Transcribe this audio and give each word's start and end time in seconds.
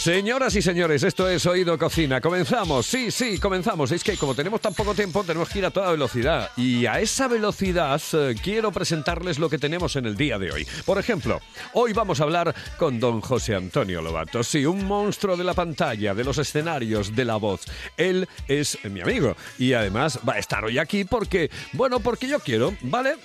Señoras 0.00 0.56
y 0.56 0.62
señores, 0.62 1.02
esto 1.02 1.28
es 1.28 1.44
Oído 1.44 1.76
Cocina. 1.76 2.22
Comenzamos, 2.22 2.86
sí, 2.86 3.10
sí, 3.10 3.38
comenzamos. 3.38 3.92
Es 3.92 4.02
que 4.02 4.16
como 4.16 4.34
tenemos 4.34 4.62
tan 4.62 4.72
poco 4.72 4.94
tiempo, 4.94 5.22
tenemos 5.24 5.50
que 5.50 5.58
ir 5.58 5.66
a 5.66 5.70
toda 5.70 5.90
velocidad. 5.90 6.48
Y 6.56 6.86
a 6.86 7.00
esa 7.00 7.28
velocidad 7.28 8.00
eh, 8.14 8.34
quiero 8.42 8.72
presentarles 8.72 9.38
lo 9.38 9.50
que 9.50 9.58
tenemos 9.58 9.96
en 9.96 10.06
el 10.06 10.16
día 10.16 10.38
de 10.38 10.52
hoy. 10.52 10.66
Por 10.86 10.98
ejemplo, 10.98 11.38
hoy 11.74 11.92
vamos 11.92 12.18
a 12.18 12.22
hablar 12.22 12.54
con 12.78 12.98
don 12.98 13.20
José 13.20 13.54
Antonio 13.54 14.00
Lobato. 14.00 14.42
Sí, 14.42 14.64
un 14.64 14.86
monstruo 14.86 15.36
de 15.36 15.44
la 15.44 15.52
pantalla, 15.52 16.14
de 16.14 16.24
los 16.24 16.38
escenarios, 16.38 17.14
de 17.14 17.26
la 17.26 17.36
voz. 17.36 17.66
Él 17.98 18.26
es 18.48 18.78
mi 18.84 19.02
amigo 19.02 19.36
y 19.58 19.74
además 19.74 20.18
va 20.26 20.32
a 20.32 20.38
estar 20.38 20.64
hoy 20.64 20.78
aquí 20.78 21.04
porque, 21.04 21.50
bueno, 21.74 22.00
porque 22.00 22.26
yo 22.26 22.40
quiero, 22.40 22.74
¿vale? 22.80 23.16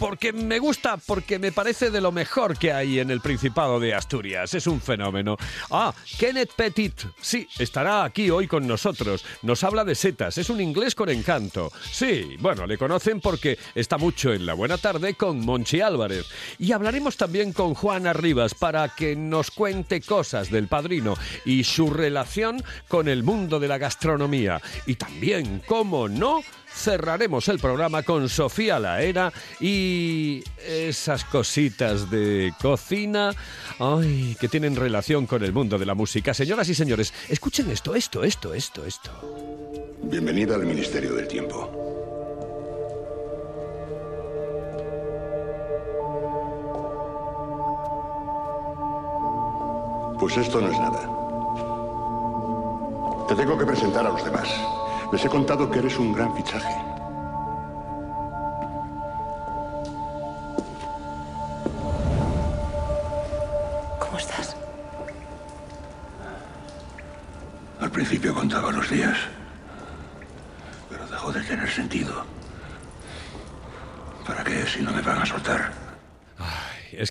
Porque 0.00 0.32
me 0.32 0.58
gusta, 0.58 0.96
porque 0.96 1.38
me 1.38 1.52
parece 1.52 1.90
de 1.90 2.00
lo 2.00 2.10
mejor 2.10 2.56
que 2.56 2.72
hay 2.72 3.00
en 3.00 3.10
el 3.10 3.20
Principado 3.20 3.78
de 3.78 3.92
Asturias. 3.94 4.54
Es 4.54 4.66
un 4.66 4.80
fenómeno. 4.80 5.36
Ah, 5.70 5.94
Kenneth 6.18 6.54
Petit, 6.56 7.02
sí, 7.20 7.46
estará 7.58 8.02
aquí 8.02 8.30
hoy 8.30 8.48
con 8.48 8.66
nosotros. 8.66 9.22
Nos 9.42 9.62
habla 9.62 9.84
de 9.84 9.94
setas, 9.94 10.38
es 10.38 10.48
un 10.48 10.58
inglés 10.62 10.94
con 10.94 11.10
encanto. 11.10 11.70
Sí, 11.92 12.36
bueno, 12.38 12.66
le 12.66 12.78
conocen 12.78 13.20
porque 13.20 13.58
está 13.74 13.98
mucho 13.98 14.32
en 14.32 14.46
la 14.46 14.54
buena 14.54 14.78
tarde 14.78 15.14
con 15.14 15.44
Monchi 15.44 15.82
Álvarez. 15.82 16.24
Y 16.58 16.72
hablaremos 16.72 17.18
también 17.18 17.52
con 17.52 17.74
Juana 17.74 18.14
Rivas 18.14 18.54
para 18.54 18.88
que 18.88 19.14
nos 19.14 19.50
cuente 19.50 20.00
cosas 20.00 20.50
del 20.50 20.66
padrino 20.66 21.14
y 21.44 21.62
su 21.64 21.90
relación 21.90 22.64
con 22.88 23.06
el 23.06 23.22
mundo 23.22 23.60
de 23.60 23.68
la 23.68 23.76
gastronomía. 23.76 24.62
Y 24.86 24.94
también, 24.94 25.62
cómo 25.66 26.08
no, 26.08 26.40
cerraremos 26.74 27.48
el 27.48 27.58
programa 27.58 28.02
con 28.02 28.28
Sofía 28.28 28.78
Laera 28.78 29.32
y 29.60 29.89
esas 30.66 31.24
cositas 31.24 32.10
de 32.10 32.52
cocina 32.60 33.32
ay, 33.78 34.36
que 34.40 34.48
tienen 34.48 34.76
relación 34.76 35.26
con 35.26 35.42
el 35.42 35.52
mundo 35.52 35.78
de 35.78 35.86
la 35.86 35.94
música. 35.94 36.34
Señoras 36.34 36.68
y 36.68 36.74
señores, 36.74 37.12
escuchen 37.28 37.70
esto, 37.70 37.94
esto, 37.94 38.22
esto, 38.24 38.54
esto, 38.54 38.84
esto. 38.84 39.10
Bienvenida 40.02 40.54
al 40.56 40.66
Ministerio 40.66 41.14
del 41.14 41.28
Tiempo. 41.28 41.70
Pues 50.18 50.36
esto 50.36 50.60
no 50.60 50.70
es 50.70 50.78
nada. 50.78 51.08
Te 53.26 53.34
tengo 53.34 53.56
que 53.56 53.64
presentar 53.64 54.06
a 54.06 54.10
los 54.10 54.24
demás. 54.24 54.48
Les 55.12 55.24
he 55.24 55.28
contado 55.28 55.70
que 55.70 55.78
eres 55.78 55.98
un 55.98 56.12
gran 56.12 56.36
fichaje. 56.36 56.89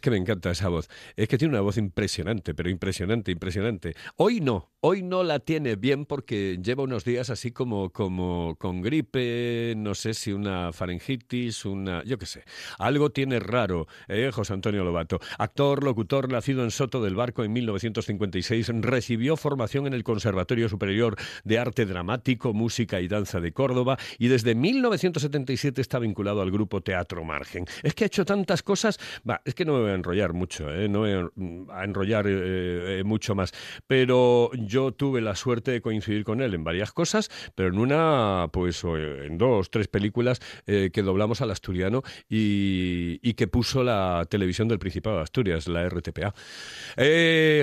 Me 0.10 0.18
encanta 0.18 0.52
esa 0.52 0.70
voz. 0.70 0.90
Es 1.16 1.28
que 1.28 1.38
tiene 1.38 1.54
una 1.54 1.62
voz 1.62 1.78
impresionante, 1.78 2.54
pero 2.54 2.70
impresionante, 2.70 3.32
impresionante. 3.32 3.96
Hoy 4.16 4.40
no, 4.42 4.72
hoy 4.82 5.04
no 5.04 5.24
la 5.24 5.40
tiene 5.40 5.76
bien 5.76 6.06
porque 6.06 6.58
lleva 6.62 6.84
unos 6.84 7.04
días 7.04 7.30
así 7.30 7.52
como, 7.52 7.92
como 7.92 8.56
con 8.58 8.82
gripe, 8.82 9.74
no 9.78 9.96
sé 9.96 10.14
si 10.14 10.32
una 10.32 10.72
faringitis, 10.74 11.66
una, 11.66 12.04
yo 12.04 12.18
qué 12.18 12.26
sé. 12.26 12.44
Algo 12.78 13.12
tiene 13.12 13.40
raro, 13.40 13.88
¿eh? 14.08 14.32
José 14.34 14.54
Antonio 14.54 14.84
Lobato. 14.84 15.20
Actor, 15.38 15.84
locutor, 15.84 16.32
nacido 16.32 16.64
en 16.64 16.72
Soto 16.72 17.02
del 17.02 17.16
Barco 17.16 17.44
en 17.44 17.54
1956, 17.54 18.72
recibió 18.82 19.38
formación 19.38 19.88
en 19.88 19.94
el 19.94 20.04
Conservatorio 20.04 20.70
Superior 20.70 21.16
de 21.44 21.60
Arte 21.60 21.86
Dramático, 21.86 22.54
Música 22.54 23.02
y 23.02 23.08
Danza 23.08 23.40
de 23.40 23.52
Córdoba 23.52 23.98
y 24.18 24.28
desde 24.28 24.56
1977 24.56 25.82
está 25.82 26.00
vinculado 26.00 26.42
al 26.42 26.52
grupo 26.52 26.82
Teatro 26.82 27.24
Margen. 27.24 27.66
Es 27.84 27.94
que 27.94 28.06
ha 28.06 28.08
hecho 28.08 28.26
tantas 28.26 28.64
cosas, 28.64 29.00
es 29.46 29.56
que 29.56 29.66
no 29.66 29.74
me 29.74 29.82
voy 29.82 29.92
a 29.92 29.96
enrollar 30.00 30.34
mucho, 30.34 30.74
¿eh? 30.74 30.90
no 30.90 31.00
voy 31.00 31.68
a 31.72 31.84
enrollar 31.84 32.26
eh, 32.28 33.00
eh, 33.00 33.04
mucho 33.04 33.36
más, 33.36 33.52
pero 33.88 34.52
yo 34.54 34.92
tuve 34.92 35.22
la 35.22 35.36
suerte 35.36 35.72
de 35.72 35.82
coincidir 35.82 36.24
con 36.24 36.42
él 36.42 36.54
en 36.54 36.64
varias 36.64 36.92
cosas, 36.92 37.30
pero 37.56 37.70
en 37.70 37.78
una, 37.78 38.48
pues 38.52 38.84
en 38.84 39.38
dos, 39.38 39.70
tres 39.70 39.88
películas 39.88 40.40
que 40.66 41.02
doblamos 41.04 41.42
al 41.42 41.52
asturiano 41.52 42.02
y, 42.30 43.20
y, 43.22 43.34
que 43.34 43.48
puso 43.48 43.84
la 43.84 44.26
televisión 44.30 44.68
del 44.68 44.80
Principado 44.80 45.18
de 45.18 45.24
Asturias, 45.24 45.68
la 45.68 45.88
RTPA. 45.88 46.34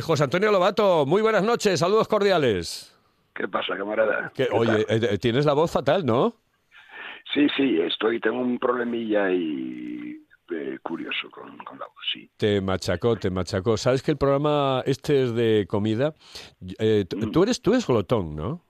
José 0.03 0.25
Antonio 0.25 0.53
Lobato, 0.53 1.07
muy 1.07 1.23
buenas 1.23 1.43
noches, 1.43 1.81
saludos 1.81 2.09
cordiales. 2.09 2.97
¿Qué 3.35 3.49
pasa, 3.49 3.77
camarada? 3.77 4.33
oye, 4.53 5.19
tienes 5.19 5.45
la 5.45 5.53
voz 5.53 5.71
fatal, 5.73 6.05
¿no? 6.07 6.35
Sí, 7.35 7.47
sí, 7.57 7.79
estoy, 7.81 8.21
tengo 8.21 8.41
un 8.41 8.59
problemilla 8.59 9.31
y 9.31 10.26
eh, 10.51 10.79
curioso 10.83 11.31
con, 11.31 11.57
con, 11.59 11.79
la 11.79 11.87
voz, 11.87 12.05
sí. 12.12 12.31
Te 12.37 12.61
machacó, 12.61 13.17
te 13.17 13.31
machacó. 13.31 13.77
Sabes 13.77 14.03
que 14.03 14.12
el 14.12 14.17
programa 14.17 14.83
este 14.87 15.23
es 15.23 15.34
de 15.34 15.67
comida. 15.69 16.15
Eh, 16.79 17.05
mm. 17.15 17.31
Tú 17.31 17.43
eres 17.43 17.61
tú 17.61 17.73
eres 17.73 17.87
glotón, 17.87 18.37
¿no? 18.37 18.62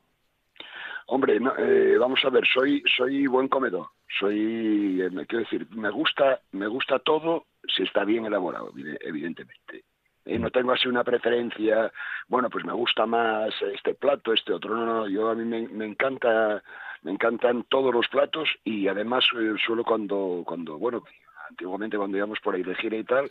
Hombre, 1.08 1.38
eh, 1.58 1.96
vamos 1.98 2.20
a 2.24 2.30
ver, 2.30 2.44
soy 2.46 2.82
soy 2.96 3.26
buen 3.26 3.48
comedor. 3.48 3.88
Soy, 4.18 5.02
me 5.12 5.26
quiero 5.26 5.44
decir, 5.44 5.66
me 5.72 5.90
gusta 5.90 6.40
me 6.52 6.66
gusta 6.66 6.98
todo 7.00 7.46
si 7.68 7.82
está 7.82 8.04
bien 8.04 8.24
elaborado, 8.24 8.72
evidentemente. 9.00 9.84
no 10.24 10.50
tengo 10.50 10.72
así 10.72 10.88
una 10.88 11.04
preferencia, 11.04 11.92
bueno, 12.28 12.48
pues 12.48 12.64
me 12.64 12.72
gusta 12.72 13.06
más 13.06 13.52
este 13.74 13.94
plato, 13.94 14.32
este 14.32 14.52
otro. 14.52 14.74
No, 14.74 14.86
no, 14.86 15.08
yo 15.08 15.28
a 15.28 15.34
mí 15.34 15.44
me, 15.44 15.68
me 15.68 15.84
encanta, 15.84 16.62
me 17.02 17.12
encantan 17.12 17.64
todos 17.64 17.92
los 17.92 18.08
platos 18.08 18.48
y 18.64 18.88
además 18.88 19.24
suelo 19.64 19.84
cuando, 19.84 20.42
cuando, 20.46 20.78
bueno, 20.78 21.04
antiguamente 21.48 21.96
cuando 21.96 22.16
íbamos 22.16 22.40
por 22.40 22.54
ahí 22.54 22.62
de 22.62 22.74
gira 22.74 22.96
y 22.96 23.04
tal, 23.04 23.30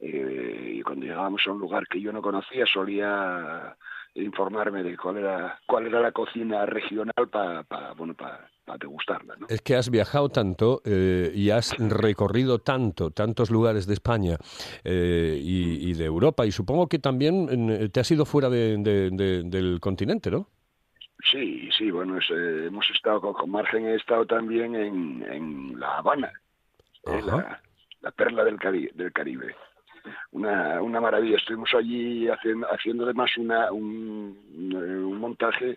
eh, 0.00 0.74
y 0.76 0.82
cuando 0.82 1.04
llegábamos 1.04 1.42
a 1.46 1.52
un 1.52 1.60
lugar 1.60 1.86
que 1.86 2.00
yo 2.00 2.12
no 2.12 2.22
conocía, 2.22 2.64
solía 2.66 3.76
informarme 4.14 4.82
de 4.82 4.96
cuál 4.96 5.18
era 5.18 5.60
cuál 5.66 5.86
era 5.86 6.00
la 6.00 6.10
cocina 6.10 6.66
regional 6.66 7.28
para 7.30 7.64
bueno 7.96 8.14
para 8.14 8.48
degustarla. 8.78 9.36
¿no? 9.38 9.46
Es 9.48 9.60
que 9.60 9.76
has 9.76 9.90
viajado 9.90 10.30
tanto 10.30 10.80
eh, 10.84 11.30
y 11.34 11.50
has 11.50 11.76
recorrido 11.78 12.60
tanto, 12.60 13.10
tantos 13.10 13.50
lugares 13.50 13.86
de 13.86 13.94
España 13.94 14.36
eh, 14.84 15.38
y, 15.40 15.92
de 15.92 16.04
Europa, 16.04 16.46
y 16.46 16.52
supongo 16.52 16.88
que 16.88 16.98
también 16.98 17.90
te 17.90 18.00
has 18.00 18.10
ido 18.10 18.24
fuera 18.24 18.48
del 18.48 19.78
continente, 19.80 20.30
¿no? 20.30 20.48
Sí, 21.30 21.68
sí, 21.76 21.90
bueno, 21.90 22.18
hemos 22.30 22.90
estado 22.90 23.20
con, 23.20 23.50
Margen, 23.50 23.86
he 23.86 23.96
estado 23.96 24.24
también 24.24 24.74
en, 24.74 25.22
en 25.30 25.78
La 25.78 25.98
Habana, 25.98 26.32
la, 27.04 28.10
perla 28.12 28.44
del, 28.44 28.58
del 28.94 29.12
Caribe. 29.12 29.54
Una, 30.32 30.80
una 30.80 31.00
maravilla. 31.00 31.36
Estuvimos 31.36 31.70
allí 31.74 32.28
haciendo, 32.28 32.66
haciendo 32.72 33.04
además 33.04 33.30
una, 33.36 33.70
un, 33.70 34.36
un 34.74 35.18
montaje 35.18 35.76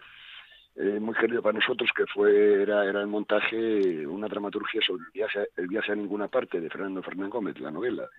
eh, 0.76 1.00
muy 1.00 1.14
querido 1.14 1.42
para 1.42 1.60
nosotros 1.60 1.90
que 1.96 2.04
fue 2.08 2.64
era, 2.64 2.84
era 2.86 3.02
el 3.02 3.08
montaje 3.08 4.08
una 4.08 4.28
dramaturgia 4.28 4.82
sobre 4.82 5.04
el 5.04 5.12
viaje 5.14 5.48
el 5.56 5.68
viaje 5.68 5.92
a 5.92 5.96
ninguna 5.96 6.28
parte 6.28 6.60
de 6.60 6.68
Fernando 6.68 7.04
Fernández 7.04 7.32
Gómez 7.32 7.60
la 7.60 7.70
novela 7.70 8.10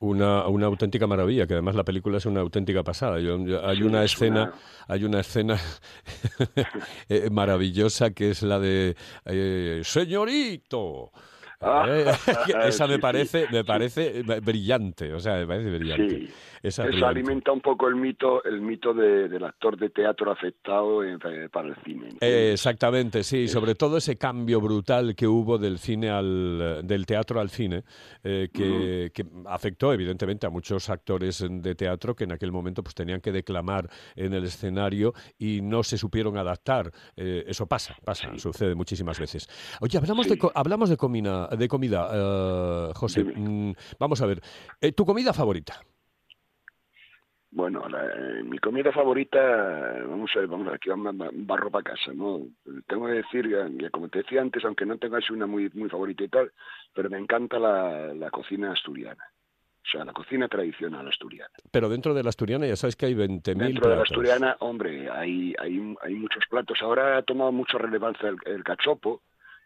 una, 0.00 0.48
una 0.48 0.66
auténtica 0.66 1.06
maravilla 1.06 1.46
que 1.46 1.52
además 1.52 1.76
la 1.76 1.84
película 1.84 2.18
es 2.18 2.26
una 2.26 2.40
auténtica 2.40 2.82
pasada 2.82 3.18
hay 3.18 3.82
una 3.82 4.02
escena 4.02 4.52
hay 4.88 5.04
una 5.04 5.20
escena 5.20 5.56
eh, 7.08 7.30
maravillosa 7.30 8.10
que 8.10 8.30
es 8.30 8.42
la 8.42 8.58
de 8.58 8.96
eh, 9.24 9.80
señorito 9.84 11.12
eh, 11.14 11.33
esa 12.66 12.86
me 12.86 12.98
parece, 12.98 13.46
me 13.50 13.64
parece 13.64 14.22
brillante, 14.42 15.12
o 15.12 15.20
sea, 15.20 15.36
me 15.36 15.46
parece 15.46 15.70
brillante. 15.70 16.28
Eso 16.62 16.82
alimenta 17.06 17.52
un 17.52 17.60
poco 17.60 17.88
el 17.88 17.94
mito, 17.94 18.42
el 18.44 18.62
mito 18.62 18.94
del 18.94 19.44
actor 19.44 19.76
de 19.76 19.90
teatro 19.90 20.32
afectado 20.32 21.00
para 21.52 21.68
el 21.68 21.76
cine. 21.84 22.08
exactamente, 22.20 23.22
sí, 23.22 23.48
sobre 23.48 23.74
todo 23.74 23.98
ese 23.98 24.16
cambio 24.16 24.60
brutal 24.62 25.14
que 25.14 25.26
hubo 25.26 25.58
del 25.58 25.78
cine 25.78 26.08
al, 26.08 26.80
del 26.84 27.04
teatro 27.04 27.38
al 27.38 27.50
cine, 27.50 27.84
eh, 28.22 28.48
que, 28.52 29.10
afectó 29.46 29.92
evidentemente 29.92 30.46
a 30.46 30.50
muchos 30.50 30.88
actores 30.88 31.44
de 31.48 31.74
teatro 31.74 32.14
que 32.14 32.24
en 32.24 32.32
aquel 32.32 32.50
momento 32.50 32.82
pues 32.82 32.94
tenían 32.94 33.20
que 33.20 33.32
declamar 33.32 33.88
en 34.16 34.32
el 34.32 34.44
escenario 34.44 35.12
y 35.38 35.60
no 35.60 35.82
se 35.82 35.98
supieron 35.98 36.38
adaptar. 36.38 36.90
Eh, 37.16 37.44
eso 37.46 37.66
pasa, 37.66 37.94
pasa, 38.04 38.30
sucede 38.38 38.74
muchísimas 38.74 39.18
veces. 39.18 39.48
Oye, 39.80 39.98
hablamos 39.98 40.28
de 40.28 40.38
hablamos 40.54 40.88
de 40.88 40.96
comida, 41.46 41.56
de 41.56 41.68
comida, 41.68 42.08
eh, 42.12 42.92
José. 42.94 43.24
Mm, 43.24 43.72
vamos 43.98 44.20
a 44.22 44.26
ver, 44.26 44.40
¿tu 44.94 45.04
comida 45.04 45.32
favorita? 45.32 45.80
Bueno, 47.50 47.88
la- 47.88 48.04
eh, 48.06 48.42
mi 48.42 48.58
comida 48.58 48.90
favorita, 48.90 49.38
vamos 50.08 50.28
a 50.34 50.40
ver, 50.40 50.48
vamos 50.48 50.66
a 50.66 50.70
ver, 50.70 50.76
aquí 50.76 50.88
vamos 50.90 51.14
a 51.20 51.30
barro 51.32 51.70
para 51.70 51.84
casa, 51.84 52.12
¿no? 52.12 52.40
Tengo 52.88 53.06
que 53.06 53.12
decir, 53.12 53.48
ya- 53.48 53.68
ya 53.80 53.90
como 53.90 54.08
te 54.08 54.18
decía 54.22 54.40
antes, 54.40 54.64
aunque 54.64 54.84
no 54.84 54.98
tengo 54.98 55.16
así 55.16 55.32
una 55.32 55.46
muy, 55.46 55.70
muy 55.72 55.88
favorita 55.88 56.24
y 56.24 56.28
tal, 56.28 56.50
pero 56.92 57.08
me 57.10 57.18
encanta 57.18 57.60
la, 57.60 58.12
la 58.12 58.30
cocina 58.30 58.72
asturiana. 58.72 59.22
O 59.86 59.86
sea, 59.96 60.04
la 60.04 60.12
cocina 60.12 60.48
tradicional 60.48 61.06
asturiana. 61.06 61.52
Pero 61.70 61.88
dentro 61.88 62.12
de 62.14 62.24
la 62.24 62.30
asturiana 62.30 62.66
ya 62.66 62.74
sabes 62.74 62.96
que 62.96 63.06
hay 63.06 63.14
20.000 63.14 63.54
Dentro 63.54 63.88
de 63.90 63.96
la 63.96 64.02
platos. 64.02 64.10
asturiana, 64.10 64.56
hombre, 64.60 65.08
hay, 65.10 65.54
hay, 65.60 65.94
hay 66.02 66.14
muchos 66.14 66.42
platos. 66.50 66.78
Ahora 66.82 67.18
ha 67.18 67.22
tomado 67.22 67.52
mucha 67.52 67.78
relevancia 67.78 68.30
el, 68.30 68.36
el 68.46 68.64
cachopo, 68.64 69.22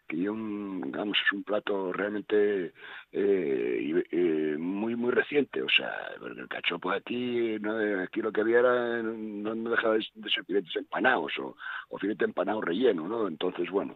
que 0.09 0.23
es 0.23 0.29
un, 0.29 0.91
vamos, 0.91 1.17
es 1.23 1.31
un 1.31 1.43
plato 1.43 1.93
realmente 1.93 2.73
eh, 3.11 4.03
eh, 4.11 4.55
muy 4.57 4.95
muy 4.95 5.11
reciente. 5.11 5.61
O 5.61 5.69
sea, 5.69 5.91
el 6.25 6.47
cachopo 6.47 6.91
aquí, 6.91 7.57
no, 7.61 8.01
aquí 8.01 8.21
lo 8.21 8.31
que 8.31 8.41
había 8.41 8.59
era, 8.59 9.03
no, 9.03 9.69
dejaba 9.69 9.95
de, 9.95 10.03
ser 10.29 10.43
filetes 10.45 10.75
empanados 10.75 11.37
o, 11.37 11.55
o 11.89 11.97
filete 11.99 12.25
empanado 12.25 12.59
relleno, 12.59 13.07
¿no? 13.07 13.27
Entonces, 13.27 13.69
bueno. 13.69 13.95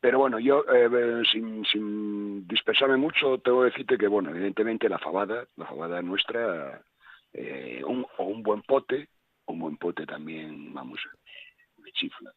Pero 0.00 0.18
bueno, 0.18 0.38
yo, 0.38 0.62
eh, 0.72 1.22
sin, 1.32 1.64
sin 1.64 2.46
dispersarme 2.46 2.98
mucho, 2.98 3.38
tengo 3.38 3.60
que 3.60 3.70
decirte 3.70 3.98
que, 3.98 4.08
bueno, 4.08 4.30
evidentemente 4.30 4.88
la 4.90 4.98
fabada, 4.98 5.46
la 5.56 5.66
fabada 5.66 6.02
nuestra, 6.02 6.82
un, 7.86 8.06
o 8.18 8.24
un 8.24 8.42
buen 8.42 8.62
pote, 8.62 9.08
un 9.46 9.58
buen 9.58 9.76
pote 9.78 10.04
también, 10.04 10.74
vamos, 10.74 11.00
me 11.78 11.90
chifla. 11.92 12.32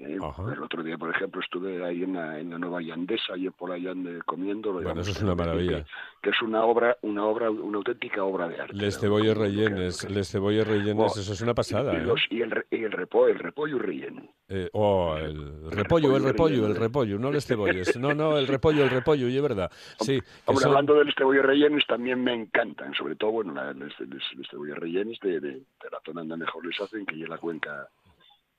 Eh, 0.00 0.16
el 0.52 0.62
otro 0.62 0.84
día, 0.84 0.96
por 0.96 1.10
ejemplo, 1.10 1.40
estuve 1.40 1.84
ahí 1.84 2.04
en 2.04 2.14
la, 2.14 2.38
en 2.38 2.50
la 2.50 2.58
Nueva 2.58 2.80
Yandesa, 2.80 3.36
y 3.36 3.50
por 3.50 3.72
allá 3.72 3.92
comiendo. 4.24 4.72
Bueno, 4.72 5.00
eso 5.00 5.10
es 5.10 5.20
una 5.22 5.34
maravilla. 5.34 5.84
Que, 6.22 6.30
es 6.30 6.40
una 6.40 6.62
obra, 6.64 6.96
una 7.02 7.24
obra, 7.26 7.50
una 7.50 7.78
auténtica 7.78 8.22
obra 8.22 8.48
de 8.48 8.60
arte. 8.60 8.76
Les 8.76 8.94
¿no? 8.94 9.00
cebollas 9.00 9.34
que- 9.34 9.40
rellenes, 9.40 10.06
que- 10.06 10.12
les 10.12 10.30
cebollas 10.30 10.68
rellenes, 10.68 11.16
eso 11.16 11.32
es 11.32 11.40
una 11.40 11.52
pasada, 11.52 11.94
y, 11.94 11.96
¿eh? 11.96 12.00
los- 12.04 12.26
y 12.30 12.42
el, 12.42 12.64
y 12.70 12.84
el 12.84 12.92
repollo, 12.92 13.32
el 13.32 13.38
repollo 13.40 13.78
relleno. 13.80 14.22
Eh, 14.48 14.70
oh, 14.72 15.16
el 15.16 15.68
repollo, 15.72 16.16
el 16.16 16.22
repollo, 16.22 16.66
el 16.68 16.76
repollo, 16.76 17.18
no 17.18 17.32
les 17.32 17.44
cebolles. 17.44 17.96
No, 17.98 18.14
no, 18.14 18.38
el 18.38 18.46
repollo, 18.46 18.84
el 18.84 18.90
repollo, 18.90 19.28
y 19.28 19.36
es 19.36 19.42
verdad. 19.42 19.68
Sí, 19.98 20.20
que 20.20 20.54
son- 20.54 20.64
hablando 20.68 20.94
de 20.94 21.06
los 21.06 21.14
cebollas 21.16 21.44
rellenos, 21.44 21.84
también 21.88 22.22
me 22.22 22.34
encantan, 22.34 22.94
sobre 22.94 23.16
todo, 23.16 23.32
bueno, 23.32 23.52
la- 23.52 23.72
los, 23.72 23.92
los- 23.98 24.34
los 24.36 24.48
cebollas 24.48 24.78
rellenos 24.78 25.18
de, 25.20 25.40
de, 25.40 25.50
de 25.50 25.90
la 25.90 25.98
zona 26.04 26.20
donde 26.20 26.36
mejor 26.36 26.64
les 26.64 26.80
hacen, 26.80 27.04
que 27.04 27.20
es 27.20 27.28
la 27.28 27.38
cuenca, 27.38 27.88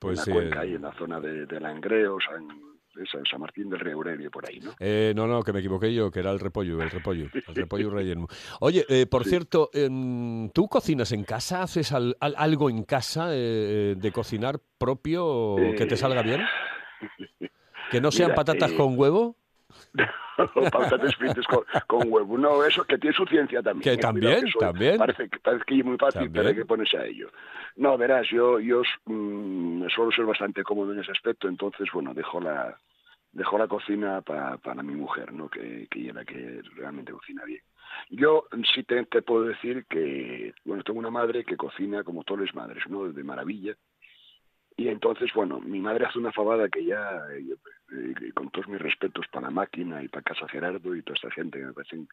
pues 0.00 0.26
en 0.26 0.34
la 0.34 0.40
cuenca 0.40 0.60
ahí, 0.60 0.74
en 0.74 0.82
la 0.82 0.92
zona 0.94 1.20
de, 1.20 1.46
de 1.46 1.60
Langreo, 1.60 2.18
San, 2.20 2.48
San, 3.30 3.40
Martín 3.40 3.70
del 3.70 3.78
Río 3.80 3.94
Aurelio, 3.94 4.30
por 4.30 4.48
ahí, 4.48 4.58
¿no? 4.60 4.74
Eh, 4.80 5.12
no, 5.14 5.26
no, 5.28 5.42
que 5.42 5.52
me 5.52 5.60
equivoqué 5.60 5.94
yo, 5.94 6.10
que 6.10 6.18
era 6.20 6.30
el 6.32 6.40
repollo, 6.40 6.82
el 6.82 6.90
repollo, 6.90 7.26
el 7.48 7.54
repollo 7.54 7.90
relleno. 7.90 8.26
Oye, 8.60 8.84
eh, 8.88 9.06
por 9.06 9.22
Sí. 9.24 9.30
cierto, 9.30 9.70
em, 9.72 10.50
¿tú 10.50 10.68
cocinas 10.68 11.12
en 11.12 11.22
casa? 11.24 11.62
¿Haces 11.62 11.92
al- 11.92 12.16
al- 12.20 12.34
algo 12.36 12.68
en 12.70 12.82
casa 12.84 13.28
eh, 13.30 13.94
de 13.96 14.12
cocinar 14.12 14.60
propio 14.78 15.56
que 15.76 15.86
te 15.86 15.94
Eh, 15.94 15.98
salga 15.98 16.22
bien? 16.22 16.40
¿Que 17.90 18.00
no 18.00 18.10
sean 18.10 18.28
mira, 18.30 18.36
patatas 18.36 18.72
eh, 18.72 18.76
con 18.76 18.98
huevo? 18.98 19.36
patatas 20.72 21.14
fritas 21.16 21.46
con, 21.46 21.64
con 21.86 22.02
huevo. 22.12 22.38
No, 22.38 22.64
eso 22.64 22.84
que 22.84 22.98
tiene 22.98 23.14
su 23.16 23.24
ciencia 23.26 23.62
también. 23.62 23.82
Que 23.82 23.92
eh, 23.92 24.02
también, 24.02 24.46
eso 24.46 24.58
también. 24.58 24.98
Parece, 24.98 25.28
que- 25.28 25.38
parece 25.40 25.64
que 25.64 25.78
es 25.78 25.84
muy 25.84 25.98
fácil, 25.98 26.20
También. 26.22 26.32
pero 26.32 26.48
hay 26.48 26.54
que 26.54 26.64
ponerse 26.64 26.96
a 26.98 27.04
ello. 27.04 27.30
No, 27.76 27.96
verás, 27.98 28.26
yo, 28.30 28.58
yo 28.60 28.82
mm, 29.06 29.86
suelo 29.88 30.12
ser 30.12 30.24
bastante 30.24 30.62
cómodo 30.62 30.92
en 30.92 31.00
ese 31.00 31.12
aspecto, 31.12 31.48
entonces, 31.48 31.88
bueno, 31.92 32.14
dejo 32.14 32.40
la 32.40 32.76
dejo 33.32 33.56
la 33.58 33.68
cocina 33.68 34.22
pa- 34.22 34.56
para 34.58 34.82
mi 34.82 34.94
mujer, 34.94 35.32
¿no? 35.32 35.48
Que, 35.48 35.86
que 35.88 36.00
ella 36.00 36.08
es 36.10 36.14
la 36.16 36.24
que 36.24 36.62
realmente 36.74 37.12
cocina 37.12 37.44
bien. 37.44 37.62
Yo 38.08 38.46
sí 38.74 38.82
te, 38.82 39.04
te 39.06 39.22
puedo 39.22 39.44
decir 39.44 39.84
que, 39.88 40.52
bueno, 40.64 40.82
tengo 40.82 40.98
una 40.98 41.10
madre 41.10 41.44
que 41.44 41.56
cocina 41.56 42.02
como 42.02 42.24
todas 42.24 42.46
las 42.46 42.54
madres, 42.56 42.82
¿no? 42.88 43.04
De 43.12 43.22
maravilla. 43.22 43.74
Y 44.76 44.88
entonces, 44.88 45.30
bueno, 45.34 45.60
mi 45.60 45.80
madre 45.80 46.06
hace 46.06 46.18
una 46.18 46.32
fabada 46.32 46.68
que 46.68 46.84
ya, 46.84 47.20
eh, 47.32 47.54
eh, 47.92 48.32
con 48.32 48.50
todos 48.50 48.68
mis 48.68 48.80
respetos 48.80 49.26
para 49.28 49.46
la 49.46 49.50
máquina 49.50 50.02
y 50.02 50.08
para 50.08 50.22
Casa 50.22 50.48
Gerardo 50.48 50.94
y 50.94 51.02
toda 51.02 51.16
esta 51.16 51.30
gente 51.30 51.58
que 51.58 51.66
me 51.66 51.72
parecen 51.72 52.08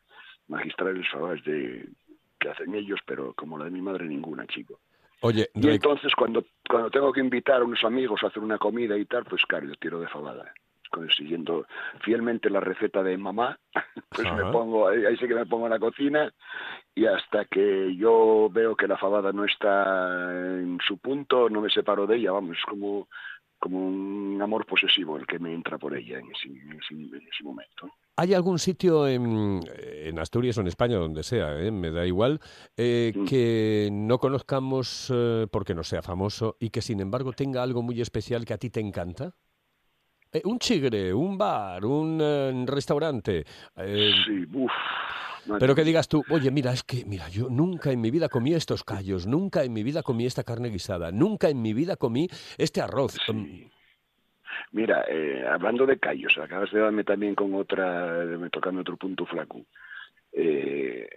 magistrales 0.48 1.08
fabadas 1.10 1.44
de, 1.46 1.88
que 2.40 2.50
hacen 2.50 2.76
ellos, 2.76 3.00
pero 3.06 3.34
como 3.34 3.58
la 3.58 3.66
de 3.66 3.72
mi 3.72 3.82
madre 3.82 4.06
ninguna, 4.06 4.46
chico. 4.48 4.80
Oye, 5.22 5.50
Y 5.56 5.70
entonces 5.70 6.14
cuando, 6.16 6.46
cuando 6.70 6.92
tengo 6.92 7.12
que 7.12 7.22
invitar 7.22 7.62
a 7.62 7.66
unos 7.66 7.84
amigos 7.84 8.22
a 8.24 8.28
hacer 8.28 8.44
una 8.44 8.58
comida 8.58 8.98
y 8.98 9.06
tal, 9.06 9.24
pues 9.26 9.44
claro, 9.46 9.66
yo 9.66 9.76
tiro 9.76 10.00
de 10.00 10.08
fabada. 10.08 10.54
Con- 10.90 11.10
Siguiendo 11.12 11.66
fielmente 12.04 12.50
la 12.50 12.60
receta 12.60 13.02
de 13.04 13.18
mamá, 13.18 13.58
pues 14.10 14.28
Ajá. 14.28 14.36
me 14.36 14.52
pongo, 14.52 14.88
ahí, 14.88 15.16
sí 15.18 15.28
que 15.28 15.36
me 15.36 15.46
pongo 15.46 15.66
en 15.66 15.72
la 15.74 15.80
cocina 15.80 16.32
y 16.96 17.06
hasta 17.06 17.46
que 17.46 17.96
yo 17.96 18.50
veo 18.52 18.76
que 18.76 18.88
la 18.88 18.98
fabada 18.98 19.32
no 19.32 19.46
está 19.46 20.32
en 20.60 20.80
su 20.86 20.98
punto, 20.98 21.50
no 21.50 21.62
me 21.62 21.70
separo 21.70 22.08
de 22.08 22.18
ella, 22.18 22.32
vamos, 22.32 22.58
es 22.58 22.64
como, 22.66 23.08
como 23.60 23.86
un 23.88 24.40
amor 24.42 24.66
posesivo 24.66 25.18
el 25.18 25.26
que 25.28 25.40
me 25.40 25.54
entra 25.54 25.78
por 25.78 25.96
ella 25.96 26.20
en 26.20 26.32
ese, 26.32 26.48
en 26.48 26.74
ese, 26.74 26.94
en 26.94 27.28
ese 27.32 27.44
momento. 27.44 27.90
¿hay 28.20 28.34
algún 28.34 28.58
sitio 28.58 29.08
en, 29.08 29.60
en 29.80 30.18
Asturias 30.18 30.58
o 30.58 30.62
en 30.62 30.68
España, 30.68 30.98
donde 30.98 31.22
sea, 31.22 31.60
eh, 31.62 31.70
me 31.72 31.92
da 31.92 32.04
igual, 32.06 32.40
eh, 32.76 33.14
Mm. 33.16 33.26
que 33.26 33.90
no 33.92 34.18
conozcamos 34.18 35.12
eh, 35.14 35.46
porque 35.52 35.76
no 35.76 35.84
sea 35.84 36.02
famoso 36.02 36.58
y 36.60 36.72
que 36.72 36.82
sin 36.82 37.00
embargo 37.00 37.32
tenga 37.34 37.62
algo 37.62 37.84
muy 37.84 38.02
especial 38.02 38.44
que 38.44 38.54
a 38.56 38.58
ti 38.58 38.72
te 38.72 38.80
encanta? 38.80 39.34
Eh, 40.32 40.42
un 40.46 40.60
chigre, 40.60 41.14
un 41.14 41.38
bar, 41.38 41.86
un 41.86 42.20
eh, 42.22 42.66
restaurante. 42.68 43.46
eh, 43.78 44.12
Sí, 44.26 44.46
uff. 44.54 44.72
Pero 45.60 45.76
que 45.76 45.84
digas 45.86 46.10
tú, 46.10 46.24
oye, 46.30 46.52
mira, 46.52 46.74
es 46.74 46.84
que, 46.84 47.06
mira, 47.06 47.30
yo 47.30 47.48
nunca 47.50 47.92
en 47.92 48.02
mi 48.02 48.12
vida 48.12 48.28
comí 48.28 48.54
estos 48.54 48.84
callos, 48.84 49.26
nunca 49.26 49.64
en 49.64 49.72
mi 49.72 49.82
vida 49.82 50.04
comí 50.04 50.26
esta 50.26 50.44
carne 50.44 50.70
guisada, 50.70 51.12
nunca 51.12 51.50
en 51.50 51.62
mi 51.62 51.74
vida 51.74 51.96
comí 51.96 52.28
este 52.58 52.82
arroz. 52.82 53.18
Sí. 53.26 53.34
Mm, 53.34 53.70
Mira, 54.72 55.06
eh, 55.08 55.46
hablando 55.50 55.86
de 55.86 55.98
callos, 55.98 56.38
acabas 56.38 56.72
de 56.72 56.80
darme 56.80 57.04
también 57.04 57.36
con 57.36 57.54
otra, 57.56 58.26
me 58.26 58.50
tocando 58.50 58.82
otro 58.82 58.98
punto 58.98 59.26
flaco. 59.26 59.62
Eh, 60.34 61.08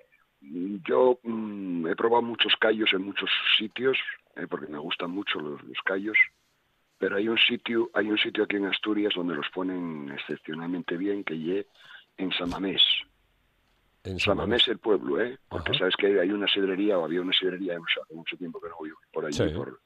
yo 0.40 1.18
mm, 1.22 1.88
he 1.88 1.96
probado 1.96 2.22
muchos 2.22 2.54
callos 2.60 2.92
en 2.92 3.02
muchos 3.02 3.28
sitios, 3.58 3.98
eh, 4.36 4.46
porque 4.48 4.68
me 4.70 4.78
gustan 4.78 5.10
mucho 5.10 5.40
los, 5.40 5.62
los 5.62 5.78
callos, 5.84 6.16
pero 7.00 7.16
hay 7.16 7.28
un 7.30 7.38
sitio, 7.38 7.88
hay 7.94 8.10
un 8.10 8.18
sitio 8.18 8.44
aquí 8.44 8.56
en 8.56 8.66
Asturias 8.66 9.14
donde 9.16 9.34
los 9.34 9.48
ponen 9.54 10.10
excepcionalmente 10.12 10.98
bien, 10.98 11.24
que 11.24 11.36
ye 11.38 11.66
en 12.18 12.30
Samamés. 12.32 12.82
en 14.04 14.18
Samamés 14.18 14.68
el 14.68 14.78
pueblo, 14.78 15.18
¿eh? 15.20 15.38
Porque 15.48 15.70
Ajá. 15.70 15.78
sabes 15.80 15.96
que 15.96 16.20
hay 16.20 16.30
una 16.30 16.46
sidrería, 16.46 16.98
o 16.98 17.04
había 17.06 17.22
una 17.22 17.32
sidrería, 17.32 17.74
hace 17.76 18.14
mucho 18.14 18.36
tiempo 18.36 18.60
que 18.60 18.68
no 18.68 18.76
voy 18.78 18.90
por 19.12 19.24
allí, 19.24 19.36
Sí. 19.48 19.54
por, 19.54 19.80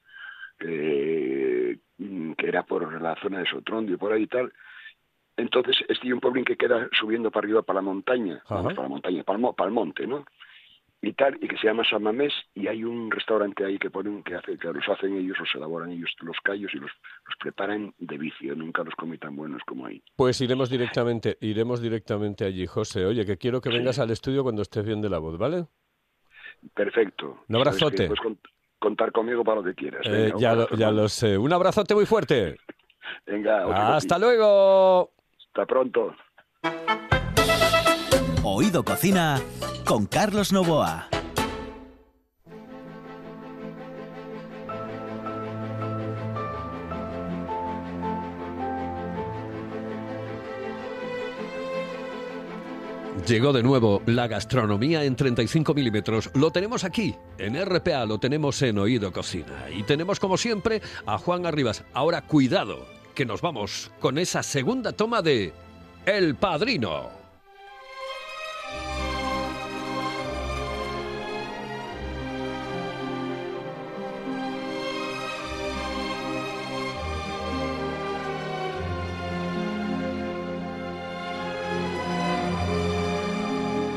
eh, 0.59 1.77
que 2.37 2.47
era 2.47 2.63
por 2.63 3.01
la 3.01 3.15
zona 3.21 3.39
de 3.39 3.45
Sotrondio, 3.45 3.97
por 3.97 4.11
ahí 4.11 4.23
y 4.23 4.27
tal. 4.27 4.51
Entonces, 5.37 5.77
este 5.89 6.07
es 6.07 6.13
un 6.13 6.19
pueblín 6.21 6.45
que 6.45 6.55
queda 6.57 6.87
subiendo 6.97 7.29
para 7.31 7.45
arriba, 7.45 7.61
para 7.61 7.77
la 7.77 7.81
montaña, 7.83 8.41
Ajá. 8.45 8.63
para 8.63 8.83
la 8.83 8.87
montaña, 8.89 9.23
para 9.23 9.39
el, 9.39 9.45
para 9.55 9.67
el 9.67 9.73
monte, 9.73 10.05
¿no? 10.07 10.25
Y 11.01 11.13
tal, 11.13 11.37
y 11.39 11.47
que 11.47 11.57
se 11.57 11.67
llama 11.67 11.83
Samamés, 11.87 12.33
y 12.55 12.67
hay 12.67 12.83
un 12.83 13.11
restaurante 13.11 13.63
ahí 13.63 13.77
que 13.77 13.91
ponen, 13.91 14.23
que 14.23 14.33
hace, 14.35 14.57
que 14.57 14.67
los 14.73 14.87
hacen 14.89 15.15
ellos, 15.15 15.37
los 15.37 15.53
elaboran 15.53 15.91
ellos, 15.91 16.09
los 16.21 16.37
callos, 16.43 16.73
y 16.73 16.77
los, 16.77 16.89
los 16.89 17.35
preparan 17.39 17.93
de 17.99 18.17
vicio, 18.17 18.55
nunca 18.55 18.83
los 18.83 18.95
comí 18.95 19.17
tan 19.19 19.35
buenos 19.35 19.61
como 19.67 19.85
ahí. 19.85 20.01
Pues 20.15 20.41
iremos 20.41 20.69
directamente, 20.69 21.37
iremos 21.41 21.79
directamente 21.81 22.43
allí, 22.45 22.65
José. 22.65 23.05
Oye, 23.05 23.23
que 23.25 23.37
quiero 23.37 23.61
que 23.61 23.69
Sí. 23.69 23.77
vengas 23.77 23.99
al 23.99 24.09
estudio 24.09 24.41
cuando 24.41 24.63
estés 24.63 24.83
bien 24.83 25.01
de 25.01 25.09
la 25.09 25.19
voz, 25.19 25.37
¿vale? 25.37 25.65
Perfecto. 26.73 27.43
Un 27.49 27.55
abrazote. 27.57 28.07
Puedes 28.07 28.23
cont- 28.23 28.49
contar 28.79 29.11
conmigo 29.11 29.43
para 29.43 29.57
lo 29.61 29.63
que 29.63 29.75
quieras. 29.75 30.01
Eh, 30.07 30.09
Venga, 30.33 30.39
ya, 30.39 30.55
lo, 30.55 30.69
ya 30.69 30.91
lo 30.91 31.07
sé. 31.07 31.37
Un 31.37 31.53
abrazote 31.53 31.93
muy 31.93 32.05
fuerte. 32.07 32.55
Venga, 33.27 33.95
Hasta 33.95 34.17
luego. 34.17 35.11
Hasta 35.37 35.65
pronto. 35.67 36.15
Oído 38.47 38.85
Cocina 38.85 39.41
con 39.85 40.05
Carlos 40.05 40.53
Novoa. 40.53 41.09
Llegó 53.27 53.51
de 53.51 53.63
nuevo 53.63 54.03
la 54.05 54.27
gastronomía 54.27 55.03
en 55.03 55.15
35 55.15 55.73
milímetros. 55.73 56.29
Lo 56.35 56.51
tenemos 56.51 56.83
aquí, 56.83 57.15
en 57.39 57.59
RPA, 57.59 58.05
lo 58.05 58.19
tenemos 58.19 58.61
en 58.61 58.77
Oído 58.77 59.11
Cocina. 59.11 59.71
Y 59.75 59.81
tenemos 59.81 60.19
como 60.19 60.37
siempre 60.37 60.83
a 61.07 61.17
Juan 61.17 61.47
Arribas. 61.47 61.83
Ahora 61.93 62.21
cuidado, 62.21 62.85
que 63.15 63.25
nos 63.25 63.41
vamos 63.41 63.89
con 63.99 64.19
esa 64.19 64.43
segunda 64.43 64.91
toma 64.91 65.23
de 65.23 65.51
El 66.05 66.35
Padrino. 66.35 67.24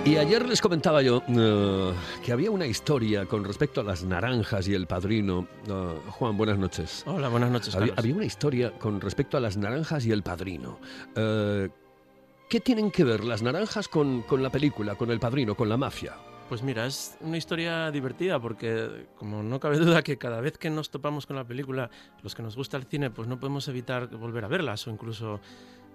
Y 0.09 0.17
ayer 0.17 0.49
les 0.49 0.63
comentaba 0.63 1.03
yo 1.03 1.23
eh, 1.29 1.93
que 2.25 2.33
había 2.33 2.51
una 2.51 2.65
historia 2.65 3.27
con 3.27 3.45
respecto 3.45 3.83
a 3.83 3.85
las 3.85 4.05
naranjas 4.05 4.67
y 4.67 4.73
el 4.73 4.87
padrino. 4.87 5.47
Eh, 5.69 6.01
Juan, 6.13 6.35
buenas 6.35 6.57
noches. 6.57 7.03
Hola, 7.05 7.29
buenas 7.29 7.51
noches. 7.51 7.75
Había, 7.75 8.15
una 8.15 8.25
historia 8.25 8.73
con 8.79 9.03
respecto 9.03 9.37
a 9.37 9.41
las 9.41 9.59
naranjas 9.59 10.07
y 10.07 10.11
el 10.11 10.23
padrino. 10.23 10.81
Eh, 11.15 11.69
¿Qué 12.49 12.61
tienen 12.61 12.91
que 12.91 13.05
ver 13.05 13.23
las 13.23 13.43
naranjas 13.43 13.87
con, 13.87 14.23
con 14.23 14.43
la 14.43 14.49
película, 14.49 14.95
con 14.95 15.11
el 15.11 15.21
padrino, 15.21 15.55
con 15.55 15.69
la 15.69 15.77
mafia? 15.77 16.15
Pues 16.49 16.63
mira, 16.63 16.87
es 16.87 17.19
una 17.21 17.37
historia 17.37 17.91
divertida 17.91 18.41
porque, 18.41 19.07
como 19.17 19.43
no 19.43 19.61
cabe 19.61 19.77
duda 19.77 20.03
que 20.03 20.17
cada 20.17 20.41
vez 20.41 20.57
que 20.57 20.71
nos 20.71 20.89
topamos 20.89 21.27
con 21.27 21.37
la 21.37 21.45
película, 21.45 21.91
los 22.23 22.35
que 22.35 22.43
nos 22.43 22.57
gusta 22.57 22.79
el 22.79 22.85
cine, 22.85 23.11
pues 23.11 23.29
no 23.29 23.39
podemos 23.39 23.69
evitar 23.69 24.07
volver 24.09 24.47
a 24.47 24.49
verlas 24.49 24.87
o 24.87 24.91
incluso 24.91 25.41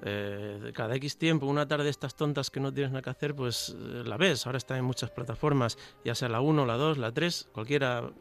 eh, 0.04 0.72
cada 0.76 0.96
X 0.96 1.18
tiempo, 1.18 1.48
una 1.48 1.68
tarde 1.68 1.90
estas 1.90 2.16
tontas 2.16 2.52
que 2.52 2.60
no 2.60 2.72
tienes 2.72 2.92
nada 2.92 3.02
que 3.02 3.10
hacer, 3.10 3.34
pues 3.34 3.76
eh, 3.76 4.04
la 4.06 4.16
ves. 4.18 4.46
Ahora 4.46 4.60
está 4.60 4.78
en 4.78 4.86
muchas 4.86 5.10
plataformas, 5.10 5.80
ya 6.06 6.14
sea 6.14 6.30
la 6.30 6.40
1, 6.40 6.68
la 6.68 6.78
2, 6.78 7.00
la 7.00 7.12
3, 7.12 7.50
cualquiera 7.52 8.12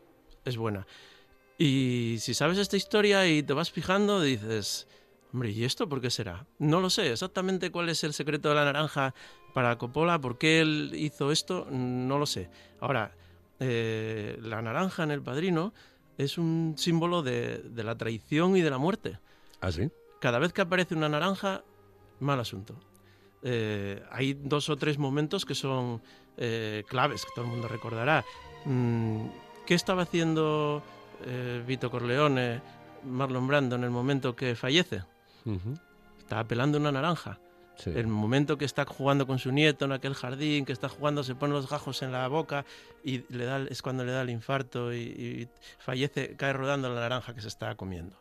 es 0.46 0.56
buena. 0.56 0.86
Y 1.58 2.16
si 2.20 2.32
sabes 2.32 2.56
esta 2.56 2.78
historia 2.78 3.28
y 3.28 3.42
te 3.42 3.52
vas 3.52 3.70
fijando, 3.70 4.22
dices, 4.22 4.88
hombre, 5.34 5.50
¿y 5.50 5.64
esto 5.64 5.86
por 5.86 6.00
qué 6.00 6.10
será? 6.10 6.46
No 6.58 6.80
lo 6.80 6.88
sé 6.88 7.12
exactamente 7.12 7.70
cuál 7.70 7.90
es 7.90 8.04
el 8.04 8.14
secreto 8.14 8.48
de 8.48 8.54
la 8.54 8.64
naranja 8.64 9.14
para 9.52 9.76
Coppola, 9.78 10.20
por 10.20 10.38
qué 10.38 10.60
él 10.60 10.92
hizo 10.94 11.30
esto, 11.30 11.66
no 11.70 12.18
lo 12.18 12.26
sé. 12.26 12.48
Ahora, 12.80 13.12
eh, 13.60 14.38
la 14.42 14.62
naranja 14.62 15.02
en 15.04 15.10
El 15.10 15.22
Padrino 15.22 15.72
es 16.18 16.38
un 16.38 16.74
símbolo 16.76 17.22
de, 17.22 17.58
de 17.58 17.84
la 17.84 17.96
traición 17.96 18.56
y 18.56 18.62
de 18.62 18.70
la 18.70 18.78
muerte. 18.78 19.18
¿Ah, 19.60 19.70
sí? 19.70 19.90
Cada 20.20 20.38
vez 20.38 20.52
que 20.52 20.62
aparece 20.62 20.94
una 20.94 21.08
naranja, 21.08 21.62
mal 22.20 22.40
asunto. 22.40 22.74
Eh, 23.42 24.02
hay 24.10 24.34
dos 24.34 24.68
o 24.68 24.76
tres 24.76 24.98
momentos 24.98 25.44
que 25.44 25.54
son 25.54 26.00
eh, 26.36 26.84
claves, 26.88 27.24
que 27.24 27.30
todo 27.34 27.44
el 27.44 27.50
mundo 27.50 27.68
recordará. 27.68 28.24
Mm, 28.64 29.26
¿Qué 29.66 29.74
estaba 29.74 30.02
haciendo 30.02 30.82
Vito 31.68 31.88
Corleone, 31.88 32.60
Marlon 33.04 33.46
Brando, 33.46 33.76
en 33.76 33.84
el 33.84 33.90
momento 33.90 34.34
que 34.34 34.56
fallece? 34.56 35.04
Estaba 36.18 36.42
pelando 36.42 36.78
una 36.78 36.90
naranja. 36.90 37.38
Sí. 37.76 37.90
El 37.94 38.06
momento 38.06 38.58
que 38.58 38.64
está 38.64 38.84
jugando 38.84 39.26
con 39.26 39.38
su 39.38 39.50
nieto 39.52 39.84
en 39.84 39.92
aquel 39.92 40.14
jardín, 40.14 40.64
que 40.64 40.72
está 40.72 40.88
jugando, 40.88 41.22
se 41.24 41.34
pone 41.34 41.52
los 41.52 41.68
gajos 41.68 42.02
en 42.02 42.12
la 42.12 42.26
boca 42.28 42.64
y 43.04 43.24
le 43.34 43.44
da, 43.44 43.58
es 43.68 43.82
cuando 43.82 44.04
le 44.04 44.12
da 44.12 44.22
el 44.22 44.30
infarto 44.30 44.92
y, 44.92 44.98
y 44.98 45.48
fallece, 45.78 46.36
cae 46.36 46.52
rodando 46.52 46.88
la 46.88 47.00
naranja 47.00 47.34
que 47.34 47.40
se 47.40 47.48
estaba 47.48 47.74
comiendo. 47.74 48.16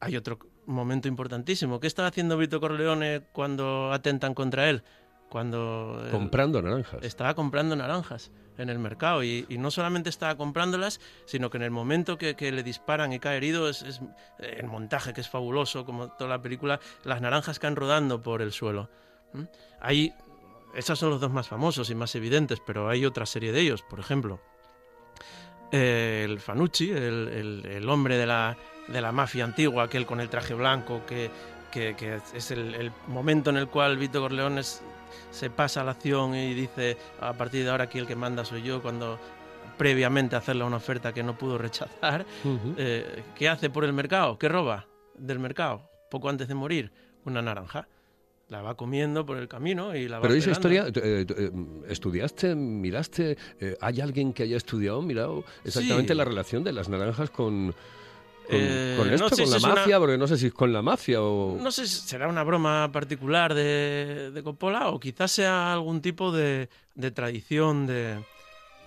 Hay 0.00 0.16
otro 0.16 0.38
momento 0.66 1.08
importantísimo. 1.08 1.80
¿Qué 1.80 1.86
estaba 1.86 2.08
haciendo 2.08 2.36
Vito 2.38 2.60
Corleone 2.60 3.22
cuando 3.32 3.92
atentan 3.92 4.32
contra 4.34 4.70
él? 4.70 4.82
Cuando 5.28 6.00
el- 6.04 6.10
Comprando 6.10 6.62
naranjas. 6.62 7.02
estaba 7.02 7.34
comprando 7.34 7.74
naranjas 7.76 8.30
en 8.58 8.68
el 8.68 8.78
mercado 8.78 9.22
y, 9.24 9.46
y 9.48 9.56
no 9.58 9.70
solamente 9.70 10.10
estaba 10.10 10.36
comprándolas, 10.36 11.00
sino 11.24 11.48
que 11.48 11.56
en 11.56 11.62
el 11.62 11.70
momento 11.70 12.18
que, 12.18 12.34
que 12.36 12.52
le 12.52 12.62
disparan 12.62 13.12
y 13.12 13.18
cae 13.20 13.36
herido 13.38 13.68
es, 13.68 13.82
es 13.82 14.00
el 14.38 14.66
montaje 14.66 15.12
que 15.14 15.20
es 15.20 15.28
fabuloso, 15.28 15.84
como 15.84 16.08
toda 16.10 16.28
la 16.30 16.42
película, 16.42 16.80
las 17.04 17.20
naranjas 17.20 17.58
caen 17.58 17.76
rodando 17.76 18.20
por 18.22 18.42
el 18.42 18.52
suelo. 18.52 18.90
¿Mm? 19.32 19.42
Hay, 19.80 20.12
esos 20.74 20.98
son 20.98 21.10
los 21.10 21.20
dos 21.20 21.30
más 21.30 21.48
famosos 21.48 21.88
y 21.90 21.94
más 21.94 22.14
evidentes, 22.14 22.60
pero 22.66 22.88
hay 22.88 23.06
otra 23.06 23.24
serie 23.26 23.52
de 23.52 23.60
ellos, 23.60 23.82
por 23.82 24.00
ejemplo. 24.00 24.40
El 25.70 26.40
Fanucci, 26.40 26.90
el, 26.90 27.28
el- 27.28 27.66
el 27.66 27.88
hombre 27.88 28.16
de 28.16 28.26
la, 28.26 28.56
de 28.88 29.00
la 29.00 29.12
mafia 29.12 29.44
antigua, 29.44 29.84
aquel 29.84 30.06
con 30.06 30.20
el 30.20 30.28
traje 30.30 30.54
blanco, 30.54 31.02
que, 31.06 31.30
que- 31.70 31.94
que 31.94 32.20
es 32.34 32.50
el, 32.50 32.74
el 32.74 32.90
momento 33.06 33.50
en 33.50 33.58
el 33.58 33.68
cual 33.68 33.98
Vito 33.98 34.20
Corleone 34.20 34.62
es- 34.62 34.82
se 35.30 35.50
pasa 35.50 35.80
a 35.80 35.84
la 35.84 35.92
acción 35.92 36.34
y 36.34 36.54
dice 36.54 36.96
a 37.20 37.32
partir 37.34 37.64
de 37.64 37.70
ahora 37.70 37.84
aquí 37.84 37.98
el 37.98 38.06
que 38.06 38.16
manda 38.16 38.44
soy 38.44 38.62
yo 38.62 38.82
cuando 38.82 39.18
previamente 39.76 40.36
hacerle 40.36 40.64
una 40.64 40.76
oferta 40.76 41.12
que 41.12 41.22
no 41.22 41.36
pudo 41.38 41.56
rechazar 41.58 42.26
eh, 42.76 43.22
¿qué 43.36 43.48
hace 43.48 43.70
por 43.70 43.84
el 43.84 43.92
mercado? 43.92 44.38
¿qué 44.38 44.48
roba 44.48 44.86
del 45.16 45.38
mercado? 45.38 45.88
poco 46.10 46.28
antes 46.28 46.48
de 46.48 46.54
morir 46.54 46.90
una 47.24 47.42
naranja 47.42 47.86
la 48.48 48.62
va 48.62 48.76
comiendo 48.76 49.26
por 49.26 49.36
el 49.36 49.46
camino 49.46 49.94
y 49.94 50.08
la 50.08 50.16
va 50.18 50.22
Pero 50.22 50.32
esa 50.34 50.52
historia, 50.52 50.86
eh, 50.88 51.26
eh, 51.28 51.50
¿estudiaste, 51.88 52.54
miraste? 52.54 53.36
eh, 53.60 53.76
¿Hay 53.78 54.00
alguien 54.00 54.32
que 54.32 54.44
haya 54.44 54.56
estudiado, 54.56 55.02
mirado 55.02 55.44
exactamente 55.64 56.14
Sí. 56.14 56.16
la 56.16 56.24
relación 56.24 56.64
de 56.64 56.72
las 56.72 56.88
naranjas 56.88 57.28
con, 57.28 57.74
con, 58.48 58.56
Eh, 58.60 58.94
con 58.98 59.10
esto, 59.12 59.24
no 59.28 59.36
sé 59.36 59.42
con 59.42 59.46
si 59.46 59.52
la 59.60 59.68
una- 59.68 59.74
mafia? 59.80 59.98
Porque 59.98 60.18
no 60.18 60.26
sé 60.26 60.36
si 60.38 60.46
es 60.46 60.52
con 60.54 60.72
la 60.72 60.82
mafia 60.82 61.22
o... 61.22 61.56
No 61.60 61.70
sé 61.70 61.86
si 61.86 62.00
será 62.08 62.28
una 62.28 62.42
broma 62.42 62.90
particular 62.92 63.54
de, 63.54 64.30
de 64.32 64.42
Coppola 64.42 64.88
o 64.88 64.98
quizás 64.98 65.30
sea 65.30 65.72
algún 65.72 66.00
tipo 66.00 66.32
de, 66.32 66.68
de 66.94 67.10
tradición 67.10 67.86
de 67.86 68.18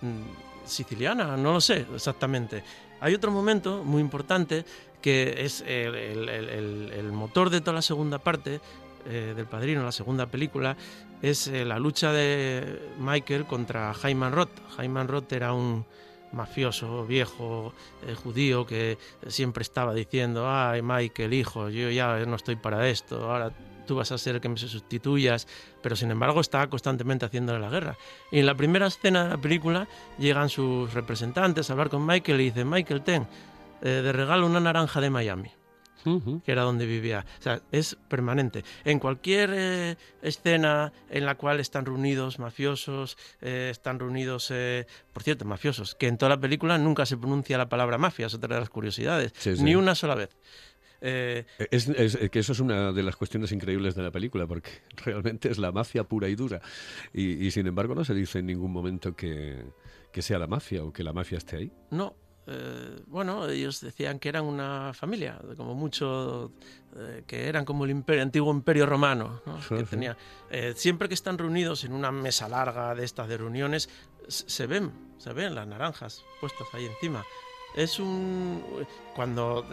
mm, 0.00 0.66
siciliana, 0.66 1.36
no 1.36 1.52
lo 1.54 1.60
sé 1.60 1.86
exactamente. 1.94 2.62
Hay 3.00 3.14
otro 3.14 3.30
momento 3.30 3.82
muy 3.84 4.00
importante 4.00 4.64
que 5.00 5.34
es 5.38 5.62
el, 5.62 5.94
el- 5.94 6.28
el- 6.28 6.48
el- 6.48 6.92
el 6.94 7.12
motor 7.12 7.50
de 7.50 7.60
toda 7.60 7.72
la 7.74 7.82
segunda 7.82 8.18
parte 8.18 8.60
eh, 9.06 9.32
del 9.34 9.46
Padrino, 9.46 9.82
la 9.82 9.90
segunda 9.90 10.26
película, 10.26 10.76
es 11.22 11.48
eh, 11.48 11.64
la 11.64 11.78
lucha 11.80 12.12
de 12.12 12.80
Michael 13.00 13.46
contra 13.46 13.92
Jaime 13.94 14.30
Roth. 14.30 14.50
Jaime 14.76 15.02
Roth 15.04 15.32
era 15.32 15.52
un 15.52 15.84
mafioso 16.32 17.06
viejo 17.06 17.72
eh, 18.06 18.14
judío 18.14 18.66
que 18.66 18.98
siempre 19.26 19.62
estaba 19.62 19.94
diciendo, 19.94 20.48
ay 20.48 20.82
Michael, 20.82 21.34
hijo, 21.34 21.68
yo 21.68 21.90
ya 21.90 22.18
no 22.26 22.36
estoy 22.36 22.56
para 22.56 22.88
esto, 22.88 23.30
ahora 23.30 23.52
tú 23.86 23.96
vas 23.96 24.12
a 24.12 24.18
ser 24.18 24.40
que 24.40 24.48
me 24.48 24.56
sustituyas, 24.56 25.46
pero 25.82 25.96
sin 25.96 26.10
embargo 26.10 26.40
estaba 26.40 26.68
constantemente 26.68 27.26
haciéndole 27.26 27.58
la 27.58 27.68
guerra. 27.68 27.96
Y 28.30 28.38
en 28.38 28.46
la 28.46 28.54
primera 28.54 28.86
escena 28.86 29.24
de 29.24 29.30
la 29.30 29.38
película 29.38 29.88
llegan 30.18 30.48
sus 30.48 30.92
representantes 30.94 31.68
a 31.68 31.72
hablar 31.72 31.90
con 31.90 32.06
Michael 32.06 32.40
y 32.40 32.44
dicen, 32.44 32.68
Michael, 32.68 33.02
ten, 33.02 33.26
eh, 33.82 33.88
de 33.88 34.12
regalo 34.12 34.46
una 34.46 34.60
naranja 34.60 35.00
de 35.00 35.10
Miami 35.10 35.50
Que 36.44 36.52
era 36.52 36.62
donde 36.62 36.86
vivía. 36.86 37.24
O 37.38 37.42
sea, 37.42 37.60
es 37.70 37.96
permanente. 38.08 38.64
En 38.84 38.98
cualquier 38.98 39.50
eh, 39.52 39.96
escena 40.22 40.92
en 41.10 41.26
la 41.26 41.36
cual 41.36 41.60
están 41.60 41.84
reunidos 41.86 42.38
mafiosos, 42.38 43.16
eh, 43.40 43.68
están 43.70 43.98
reunidos, 43.98 44.50
eh, 44.50 44.86
por 45.12 45.22
cierto, 45.22 45.44
mafiosos, 45.44 45.94
que 45.94 46.08
en 46.08 46.18
toda 46.18 46.30
la 46.30 46.40
película 46.40 46.78
nunca 46.78 47.06
se 47.06 47.16
pronuncia 47.16 47.56
la 47.58 47.68
palabra 47.68 47.98
mafia, 47.98 48.26
es 48.26 48.34
otra 48.34 48.54
de 48.54 48.60
las 48.60 48.70
curiosidades, 48.70 49.32
Sí, 49.38 49.56
sí. 49.56 49.62
ni 49.62 49.74
una 49.74 49.94
sola 49.94 50.14
vez. 50.14 50.30
Eh, 51.04 51.44
Es, 51.70 51.88
es- 51.88 52.30
que 52.30 52.38
eso 52.38 52.52
es 52.52 52.60
una 52.60 52.92
de 52.92 53.02
las 53.02 53.16
cuestiones 53.16 53.50
increíbles 53.50 53.94
de 53.96 54.02
la 54.02 54.10
película, 54.12 54.46
porque 54.46 54.70
realmente 55.04 55.50
es 55.50 55.58
la 55.58 55.72
mafia 55.72 56.04
pura 56.04 56.28
y 56.28 56.34
dura. 56.36 56.60
Y, 57.12 57.44
y 57.46 57.50
sin 57.50 57.66
embargo 57.66 57.94
no 57.94 58.04
se 58.04 58.14
dice 58.14 58.38
en 58.38 58.46
ningún 58.46 58.72
momento 58.72 59.14
que, 59.16 59.64
que 60.12 60.22
sea 60.22 60.38
la 60.38 60.46
mafia 60.46 60.84
o 60.84 60.92
que 60.92 61.02
la 61.02 61.12
mafia 61.12 61.38
esté 61.38 61.56
ahí. 61.56 61.72
no. 61.90 62.14
Eh, 62.46 63.00
bueno, 63.06 63.48
ellos 63.48 63.80
decían 63.80 64.18
que 64.18 64.28
eran 64.28 64.44
una 64.44 64.92
familia, 64.94 65.38
como 65.56 65.74
mucho, 65.74 66.50
eh, 66.96 67.22
que 67.26 67.48
eran 67.48 67.64
como 67.64 67.84
el 67.84 67.90
imperio, 67.90 68.22
antiguo 68.22 68.52
imperio 68.52 68.86
romano, 68.86 69.40
¿no? 69.46 69.60
Sí, 69.62 69.68
que 69.76 69.84
sí. 69.84 69.86
tenía, 69.86 70.16
eh, 70.50 70.72
siempre 70.76 71.08
que 71.08 71.14
están 71.14 71.38
reunidos 71.38 71.84
en 71.84 71.92
una 71.92 72.10
mesa 72.10 72.48
larga 72.48 72.94
de 72.94 73.04
estas 73.04 73.28
de 73.28 73.36
reuniones, 73.38 73.88
se 74.26 74.66
ven, 74.66 74.92
se 75.18 75.32
ven 75.32 75.54
las 75.54 75.66
naranjas 75.66 76.24
puestas 76.40 76.66
ahí 76.72 76.86
encima. 76.86 77.24
Es 77.76 77.98
un. 77.98 78.62
Cuando 79.14 79.64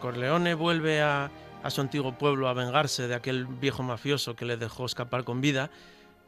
Corleone 0.00 0.54
vuelve 0.54 1.02
a, 1.02 1.28
a 1.62 1.70
su 1.70 1.80
antiguo 1.80 2.16
pueblo 2.16 2.48
a 2.48 2.52
vengarse 2.52 3.08
de 3.08 3.14
aquel 3.14 3.46
viejo 3.46 3.82
mafioso 3.82 4.36
que 4.36 4.44
le 4.44 4.56
dejó 4.56 4.86
escapar 4.86 5.24
con 5.24 5.40
vida, 5.40 5.70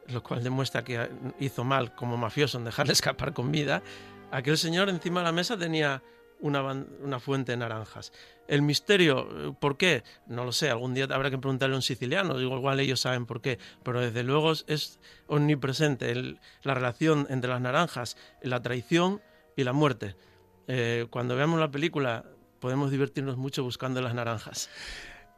lo 0.08 0.22
cual 0.22 0.42
demuestra 0.42 0.82
que 0.82 1.08
hizo 1.38 1.62
mal 1.62 1.94
como 1.94 2.16
mafioso 2.16 2.58
en 2.58 2.64
dejarle 2.64 2.92
escapar 2.94 3.32
con 3.32 3.52
vida, 3.52 3.82
aquel 4.30 4.58
señor 4.58 4.88
encima 4.88 5.20
de 5.20 5.24
la 5.24 5.32
mesa 5.32 5.56
tenía 5.56 6.02
una, 6.40 7.20
fuente 7.20 7.52
de 7.52 7.58
naranjas. 7.58 8.12
El 8.48 8.62
misterio, 8.62 9.28
eh, 9.30 9.54
¿por 9.58 9.76
qué? 9.76 10.02
No 10.26 10.44
lo 10.44 10.52
sé, 10.52 10.70
algún 10.70 10.94
día 10.94 11.06
habrá 11.10 11.30
que 11.30 11.38
preguntarle 11.38 11.74
a 11.74 11.78
un 11.78 11.82
siciliano, 11.82 12.40
igual 12.40 12.80
ellos 12.80 13.00
saben 13.00 13.26
por 13.26 13.40
qué, 13.40 13.58
pero 13.82 14.00
desde 14.00 14.22
luego 14.22 14.52
es, 14.52 14.64
es 14.66 15.00
omnipresente 15.26 16.38
la 16.62 16.74
relación 16.74 17.26
entre 17.30 17.50
las 17.50 17.60
naranjas, 17.60 18.16
la 18.42 18.62
traición 18.62 19.20
y 19.56 19.64
la 19.64 19.72
muerte. 19.72 20.16
Eh, 20.66 21.06
cuando 21.10 21.36
veamos 21.36 21.60
la 21.60 21.70
película 21.70 22.24
podemos 22.60 22.90
divertirnos 22.90 23.36
mucho 23.36 23.64
buscando 23.64 24.00
las 24.00 24.14
naranjas. 24.14 24.70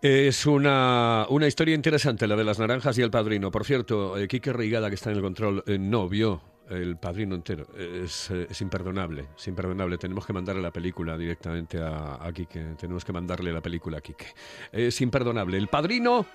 Es 0.02 0.46
una, 0.46 1.26
una 1.28 1.46
historia 1.46 1.76
interesante 1.76 2.26
la 2.26 2.34
de 2.34 2.42
las 2.42 2.58
naranjas 2.58 2.99
y 2.99 3.02
el 3.02 3.11
padrino. 3.11 3.52
Por 3.52 3.64
cierto, 3.64 4.18
eh, 4.18 4.26
Quique 4.26 4.52
Reigada, 4.52 4.88
que 4.88 4.96
está 4.96 5.11
en 5.11 5.16
el 5.16 5.22
control, 5.22 5.62
eh, 5.66 5.78
no 5.78 6.08
vio 6.08 6.42
el 6.71 6.97
padrino 6.97 7.35
entero. 7.35 7.66
Es, 7.76 8.31
eh, 8.31 8.47
es 8.50 8.61
imperdonable, 8.61 9.28
es 9.37 9.49
imperdonable. 9.49 9.99
Tenemos 9.99 10.26
que 10.26 10.33
mandarle 10.33 10.62
la 10.62 10.73
película 10.73 11.16
directamente 11.16 11.81
a, 11.81 12.19
a 12.25 12.33
Quique. 12.33 12.75
Tenemos 12.78 13.04
que 13.04 13.12
mandarle 13.12 13.52
la 13.52 13.61
película 13.61 13.99
a 13.99 14.00
Quique. 14.00 14.26
Es 14.73 15.00
imperdonable. 15.00 15.59
El 15.59 15.69
padrino 15.69 16.26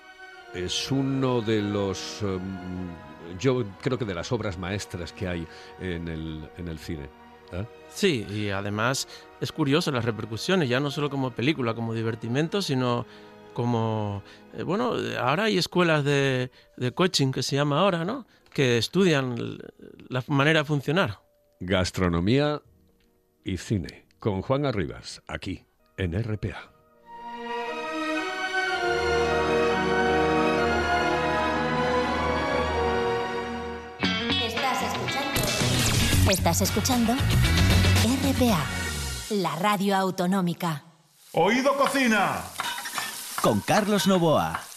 es 0.54 0.90
uno 0.90 1.40
de 1.40 1.62
los, 1.62 2.22
em, 2.22 2.88
yo 3.38 3.64
creo 3.82 3.98
que 3.98 4.04
de 4.04 4.14
las 4.14 4.32
obras 4.32 4.58
maestras 4.58 5.12
que 5.12 5.28
hay 5.28 5.46
en 5.80 6.08
el, 6.08 6.48
en 6.56 6.68
el 6.68 6.78
cine. 6.78 7.08
¿eh? 7.52 7.64
Sí, 7.88 8.26
y 8.30 8.50
además 8.50 9.08
es 9.40 9.52
curioso 9.52 9.90
las 9.90 10.04
repercusiones, 10.04 10.68
ya 10.68 10.80
no 10.80 10.90
solo 10.90 11.10
como 11.10 11.30
película, 11.30 11.74
como 11.74 11.94
divertimento, 11.94 12.62
sino 12.62 13.06
como, 13.52 14.22
eh, 14.54 14.62
bueno, 14.62 14.92
ahora 15.20 15.44
hay 15.44 15.58
escuelas 15.58 16.04
de, 16.04 16.50
de 16.76 16.92
coaching 16.92 17.32
que 17.32 17.42
se 17.42 17.56
llama 17.56 17.80
ahora, 17.80 18.04
¿no? 18.04 18.26
Que 18.58 18.76
estudian 18.76 19.36
la 20.08 20.24
manera 20.26 20.58
de 20.58 20.64
funcionar. 20.64 21.20
Gastronomía 21.60 22.60
y 23.44 23.56
cine 23.56 24.08
con 24.18 24.42
Juan 24.42 24.66
Arribas, 24.66 25.22
aquí 25.28 25.64
en 25.96 26.20
RPA. 26.20 26.72
Estás 34.42 34.82
escuchando. 34.82 36.30
Estás 36.32 36.60
escuchando 36.62 37.12
RPA, 38.24 38.66
la 39.36 39.54
radio 39.54 39.94
autonómica. 39.94 40.82
Oído 41.30 41.76
Cocina. 41.76 42.42
Con 43.40 43.60
Carlos 43.60 44.08
Novoa. 44.08 44.67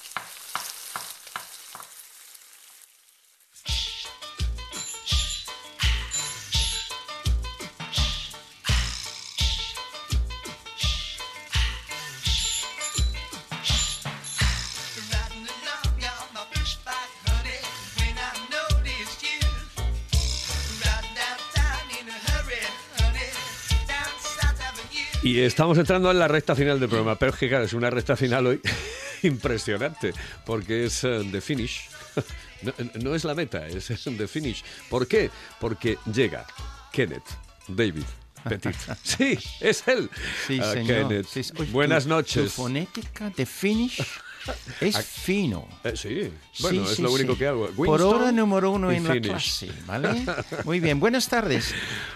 Y 25.42 25.44
estamos 25.44 25.76
entrando 25.80 26.12
en 26.12 26.20
la 26.20 26.28
recta 26.28 26.56
final 26.56 26.80
del 26.80 26.88
programa, 26.88 27.16
pero 27.18 27.32
es 27.32 27.38
que 27.40 27.50
claro, 27.50 27.64
es 27.66 27.74
una 27.74 27.90
recta 27.90 28.16
final 28.16 28.46
hoy 28.46 28.62
impresionante, 29.24 30.14
porque 30.46 30.86
es 30.86 31.04
eh, 31.04 31.28
the 31.32 31.42
finish. 31.42 31.90
No, 32.62 32.72
no 33.02 33.16
es 33.16 33.24
la 33.24 33.34
meta, 33.34 33.66
es, 33.68 33.88
the 33.88 34.28
finish. 34.28 34.64
¿Por 34.88 35.08
qué? 35.08 35.32
Porque 35.60 35.98
llega 36.14 36.46
Kenneth 36.94 37.24
David 37.68 38.04
Petit. 38.48 38.76
Sí, 39.04 39.36
es 39.60 39.84
él. 39.88 40.08
Sí, 40.46 40.60
Ah, 40.62 40.72
señor. 40.74 41.08
Kenneth. 41.08 41.26
Sí, 41.28 41.44
sí. 41.44 41.54
Oye, 41.58 41.72
Buenas 41.72 42.04
tu- 42.04 42.10
noches. 42.10 42.44
Tu 42.44 42.50
fonética 42.52 43.32
de 43.36 43.48
finish 43.48 44.00
es 44.82 44.98
fino. 44.98 45.68
Eh, 45.84 45.94
sí, 45.96 46.32
bueno, 46.60 46.86
Sí, 46.86 46.90
es 46.92 46.96
sí, 46.98 47.02
lo 47.02 47.12
único 47.12 47.34
sí. 47.34 47.40
que 47.40 47.48
hago. 47.48 47.68
Por 47.68 47.88
Winston 47.90 48.16
hora 48.22 48.32
número 48.32 48.72
uno 48.72 48.92
en 48.92 49.04
la 49.04 49.14
finish. 49.14 49.30
clase, 49.30 49.72
¿vale? 49.86 50.26
Muy 50.66 50.80
bien, 50.80 51.00
buenas 51.00 51.28
tardes. 51.28 51.74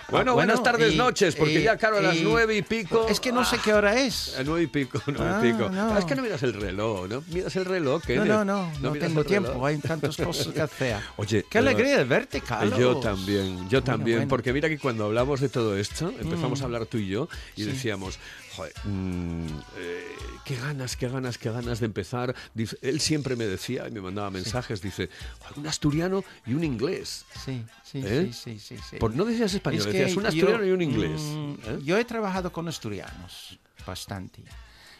Bueno, 0.09 0.31
Ah, 0.31 0.35
buenas 0.35 0.61
tardes, 0.63 0.93
y- 0.93 0.97
noches, 0.97 1.35
porque 1.35 1.59
y- 1.59 1.63
ya, 1.63 1.77
claro, 1.77 1.97
a 1.97 2.01
las 2.01 2.15
y- 2.17 2.21
nueve 2.23 2.55
y 2.57 2.61
pico. 2.61 3.07
Es 3.09 3.19
que 3.19 3.31
no 3.31 3.43
sé 3.45 3.57
qué 3.63 3.73
hora 3.73 3.99
es. 3.99 4.35
A 4.37 4.43
nueve 4.43 4.63
y 4.63 4.67
pico, 4.67 5.01
nueve 5.07 5.33
Ah, 5.35 5.39
y 5.47 5.51
pico. 5.51 5.69
no. 5.69 5.93
Ah, 5.93 5.99
Es 5.99 6.05
que 6.05 6.15
no 6.15 6.21
miras 6.21 6.41
el 6.43 6.53
reloj, 6.53 7.07
¿no? 7.07 7.23
Miras 7.27 7.55
el 7.55 7.65
reloj, 7.65 8.01
No, 8.01 8.07
Kenneth. 8.07 8.27
no, 8.27 8.45
no, 8.45 8.71
no, 8.81 8.91
miras 8.91 9.07
tengo 9.07 9.23
reloj. 9.23 9.27
tiempo, 9.27 9.65
hay 9.65 9.77
tantas 9.77 10.17
cosas 10.17 10.47
que 10.47 10.61
hacer. 10.61 10.97
Oye, 11.17 11.45
Qué 11.49 11.57
eh, 11.57 11.61
alegría 11.61 11.97
de 11.97 12.03
verte, 12.03 12.41
Carlos. 12.41 12.77
Yo 12.79 12.97
también, 12.97 13.69
yo 13.69 13.83
también, 13.83 14.17
bueno. 14.19 14.29
porque 14.29 14.53
mira 14.53 14.69
que 14.69 14.77
cuando 14.77 15.05
hablamos 15.05 15.39
de 15.41 15.49
todo 15.49 15.75
esto, 15.77 16.09
empezamos 16.19 16.59
Mm. 16.59 16.63
a 16.63 16.65
hablar 16.65 16.85
tú 16.85 16.97
y 16.97 17.07
yo 17.07 17.27
y 17.55 17.63
decíamos, 17.63 18.19
joder, 18.55 18.73
mm, 18.85 19.45
eh, 19.77 20.15
qué 20.45 20.55
ganas, 20.55 20.95
qué 20.95 21.07
ganas, 21.09 21.37
qué 21.37 21.51
ganas 21.51 21.79
de 21.79 21.85
empezar. 21.85 22.35
Dice- 22.53 22.77
él 22.81 22.99
siempre 22.99 23.35
me 23.35 23.45
decía 23.45 23.87
y 23.87 23.91
me 23.91 24.01
mandaba 24.01 24.29
mensajes, 24.31 24.81
dice, 24.81 25.09
"Joder, 25.39 25.59
un 25.59 25.67
asturiano 25.67 26.23
y 26.45 26.53
un 26.53 26.63
inglés. 26.63 27.25
Sí, 27.43 27.63
sí, 27.83 28.01
¿Eh? 28.03 28.31
sí, 28.33 28.59
sí, 28.59 28.59
sí, 28.59 28.83
sí. 28.89 28.97
Por, 28.97 29.15
no 29.15 29.25
decías 29.25 29.53
español, 29.53 29.81
Es 29.81 29.85
decías 29.87 30.15
un 30.15 30.23
yo, 30.23 30.29
asturiano 30.29 30.65
y 30.65 30.71
un 30.71 30.81
inglés. 30.81 31.21
mm, 31.21 31.53
¿eh? 31.65 31.79
Yo 31.83 31.97
he 31.97 32.05
trabajado 32.05 32.51
con 32.51 32.67
asturianos, 32.67 33.59
bastante. 33.85 34.43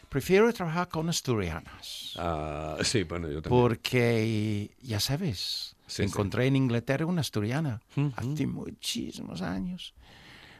Prefiero 0.09 0.51
trabajar 0.53 0.87
con 0.87 1.09
asturianas. 1.09 2.13
Ah, 2.17 2.77
sí, 2.83 3.03
bueno, 3.03 3.27
yo 3.29 3.41
también. 3.41 3.61
Porque, 3.61 4.71
ya 4.81 4.99
sabes, 4.99 5.75
Sí, 5.87 5.97
sí. 5.97 6.03
encontré 6.03 6.47
en 6.47 6.55
Inglaterra 6.55 7.05
una 7.05 7.21
asturiana 7.21 7.81
hace 8.15 8.47
muchísimos 8.47 9.41
años. 9.41 9.93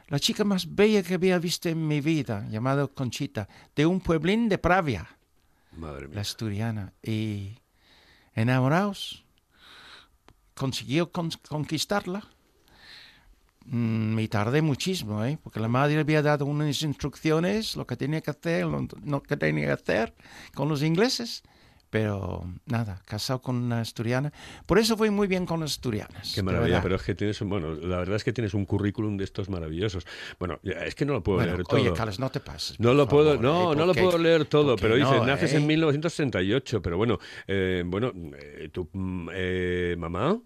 La 0.08 0.18
chica 0.20 0.44
más 0.44 0.74
bella 0.74 1.02
que 1.02 1.14
había 1.14 1.38
visto 1.38 1.68
en 1.68 1.86
mi 1.86 2.00
vida, 2.00 2.46
llamada 2.48 2.86
Conchita, 2.86 3.48
de 3.74 3.86
un 3.86 4.00
pueblín 4.00 4.48
de 4.48 4.58
Pravia, 4.58 5.08
Madre 5.72 6.08
la 6.08 6.20
asturiana. 6.22 6.92
Y 7.02 7.58
enamorados, 8.34 9.24
consiguió 10.54 11.10
con- 11.12 11.30
conquistarla. 11.48 12.22
Mm, 13.66 14.14
Me 14.14 14.28
tardé 14.28 14.62
muchísimo, 14.62 15.24
¿eh? 15.24 15.38
porque 15.42 15.58
la 15.60 15.68
madre 15.68 15.98
había 15.98 16.22
dado 16.22 16.46
unas 16.46 16.80
instrucciones, 16.82 17.74
lo 17.76 17.84
que 17.86 17.96
tenía 17.96 18.20
que 18.20 18.30
hacer, 18.30 18.64
lo 18.64 19.22
que 19.22 19.36
tenía 19.36 19.66
que 19.66 19.72
hacer 19.72 20.14
con 20.54 20.68
los 20.68 20.82
ingleses. 20.82 21.42
Pero 21.88 22.44
nada, 22.66 23.00
casado 23.06 23.40
con 23.40 23.56
una 23.56 23.80
asturiana. 23.80 24.32
Por 24.66 24.78
eso 24.78 24.96
fui 24.96 25.08
muy 25.10 25.28
bien 25.28 25.46
con 25.46 25.60
las 25.60 25.72
asturianas. 25.72 26.32
Qué 26.34 26.42
maravilla, 26.42 26.82
pero 26.82 26.96
es 26.96 27.02
que 27.02 27.14
tienes, 27.14 27.40
un- 27.40 27.48
bueno, 27.48 27.74
la 27.74 27.98
verdad 27.98 28.16
es 28.16 28.24
que 28.24 28.32
tienes 28.32 28.54
un 28.54 28.64
currículum 28.66 29.16
de 29.16 29.24
estos 29.24 29.48
maravillosos. 29.48 30.04
Bueno, 30.38 30.58
es 30.64 30.94
que 30.94 31.04
no 31.06 31.12
lo 31.12 31.22
puedo 31.22 31.38
Bueno, 31.38 31.52
leer 31.52 31.64
todo. 31.64 31.80
oye, 31.80 31.92
Carlos, 31.92 32.18
no 32.18 32.28
te 32.30 32.40
pases. 32.40 32.78
No 32.80 32.92
lo 32.92 33.08
puedo, 33.08 33.36
no, 33.40 33.72
¿eh? 33.72 33.76
no 33.76 33.86
lo 33.86 33.94
puedo 33.94 34.18
leer 34.18 34.46
todo, 34.46 34.76
pero 34.76 34.96
dice, 34.96 35.10
no, 35.10 35.26
naces 35.26 35.52
¿eh? 35.52 35.56
en 35.58 35.66
1968, 35.66 36.82
pero 36.82 36.96
bueno, 36.96 37.18
eh, 37.46 37.82
bueno, 37.86 38.12
eh, 38.36 38.68
tu 38.72 38.88
mm, 38.92 39.28
eh, 39.32 39.94
mamá, 39.98 40.38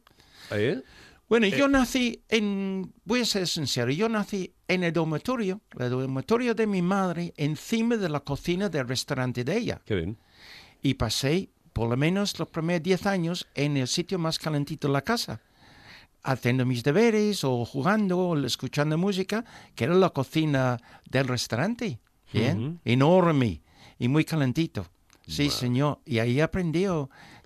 ¿eh? 0.52 0.80
Bueno, 1.28 1.46
yo 1.46 1.68
nací 1.68 2.24
en, 2.28 2.92
voy 3.04 3.20
a 3.20 3.24
ser 3.24 3.46
sincero, 3.46 3.90
yo 3.92 4.08
nací 4.08 4.52
en 4.66 4.82
el 4.82 4.92
dormitorio, 4.92 5.60
el 5.78 5.88
dormitorio 5.88 6.54
de 6.56 6.66
mi 6.66 6.82
madre, 6.82 7.32
encima 7.36 7.96
de 7.96 8.08
la 8.08 8.18
cocina 8.18 8.68
del 8.68 8.88
restaurante 8.88 9.44
de 9.44 9.56
ella. 9.56 9.80
Qué 9.84 9.94
bien. 9.94 10.18
Y 10.82 10.94
pasé 10.94 11.50
por 11.72 11.88
lo 11.88 11.96
menos 11.96 12.38
los 12.38 12.48
primeros 12.48 12.82
10 12.82 13.06
años 13.06 13.48
en 13.54 13.76
el 13.76 13.88
sitio 13.88 14.18
más 14.18 14.38
calentito 14.38 14.88
de 14.88 14.94
la 14.94 15.02
casa, 15.02 15.40
haciendo 16.22 16.66
mis 16.66 16.82
deberes 16.82 17.44
o 17.44 17.64
jugando 17.64 18.18
o 18.18 18.38
escuchando 18.38 18.98
música, 18.98 19.44
que 19.74 19.84
era 19.84 19.94
la 19.94 20.10
cocina 20.10 20.78
del 21.08 21.28
restaurante. 21.28 22.00
Bien, 22.32 22.80
enorme 22.84 23.62
y 23.98 24.08
muy 24.08 24.24
calentito. 24.24 24.86
Sí, 25.26 25.50
señor. 25.50 26.00
Y 26.04 26.18
ahí 26.18 26.40
aprendí 26.40 26.86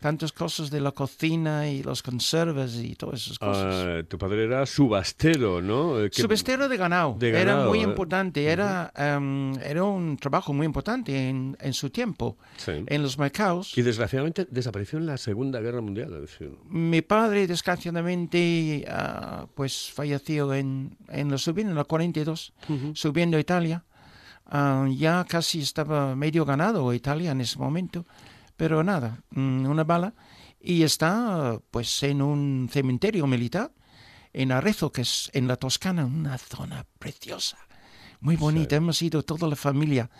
tantas 0.04 0.32
cosas 0.32 0.70
de 0.70 0.80
la 0.82 0.92
cocina 0.92 1.66
y 1.66 1.82
los 1.82 2.02
conservas 2.02 2.74
y 2.74 2.94
todas 2.94 3.22
esas 3.24 3.38
cosas. 3.38 3.74
Ah, 3.74 4.02
tu 4.06 4.18
padre 4.18 4.44
era 4.44 4.66
subastero, 4.66 5.62
¿no? 5.62 5.98
Eh, 5.98 6.10
que- 6.10 6.20
Subestero 6.20 6.68
de 6.68 6.76
ganado. 6.76 7.16
de 7.18 7.30
Era 7.30 7.38
ganado, 7.54 7.70
muy 7.70 7.78
eh. 7.78 7.84
importante. 7.84 8.44
Era, 8.44 8.92
em, 8.94 9.54
era 9.62 9.82
un 9.82 10.18
trabajo 10.18 10.52
muy 10.52 10.66
importante 10.66 11.30
en, 11.30 11.56
en 11.58 11.72
su 11.72 11.88
tiempo. 11.88 12.36
Sí. 12.58 12.72
En 12.86 13.02
los 13.02 13.16
mercados. 13.18 13.78
Y 13.78 13.80
desgraciadamente 13.80 14.46
desapareció 14.50 14.98
en 14.98 15.06
la 15.06 15.16
Segunda 15.16 15.58
Guerra 15.60 15.80
Mundial. 15.80 16.10
decir, 16.20 16.50
Mi 16.68 17.00
padre, 17.00 17.46
desgraciadamente, 17.46 18.84
ah, 18.90 19.46
pues 19.54 19.90
falleció 19.90 20.52
en, 20.52 20.98
en 21.08 21.30
la 21.30 21.38
subida, 21.38 21.70
en 21.70 21.76
la 21.76 21.84
42, 21.84 22.52
subiendo 22.92 23.38
a 23.38 23.40
Italia. 23.40 23.84
Ah, 24.46 24.86
ya 24.94 25.24
casi 25.26 25.60
estaba 25.60 26.14
medio 26.14 26.44
ganado 26.44 26.92
Italia 26.92 27.30
en 27.30 27.40
ese 27.40 27.58
momento, 27.58 28.04
pero 28.56 28.82
nada, 28.82 29.22
mm, 29.30 29.66
una 29.66 29.84
bala. 29.84 30.14
Y 30.60 30.82
está 30.82 31.60
pues 31.70 32.02
en 32.02 32.22
un 32.22 32.68
cementerio 32.72 33.26
militar 33.26 33.72
en 34.32 34.50
Arezzo, 34.52 34.90
que 34.92 35.02
es 35.02 35.30
en 35.34 35.46
la 35.46 35.56
Toscana, 35.56 36.04
una 36.06 36.38
zona 36.38 36.86
preciosa, 36.98 37.58
muy 38.24 38.36
bonita. 38.36 38.74
Hemos 38.76 39.00
ido 39.02 39.22
toda 39.22 39.46
la 39.48 39.54
familia, 39.56 40.10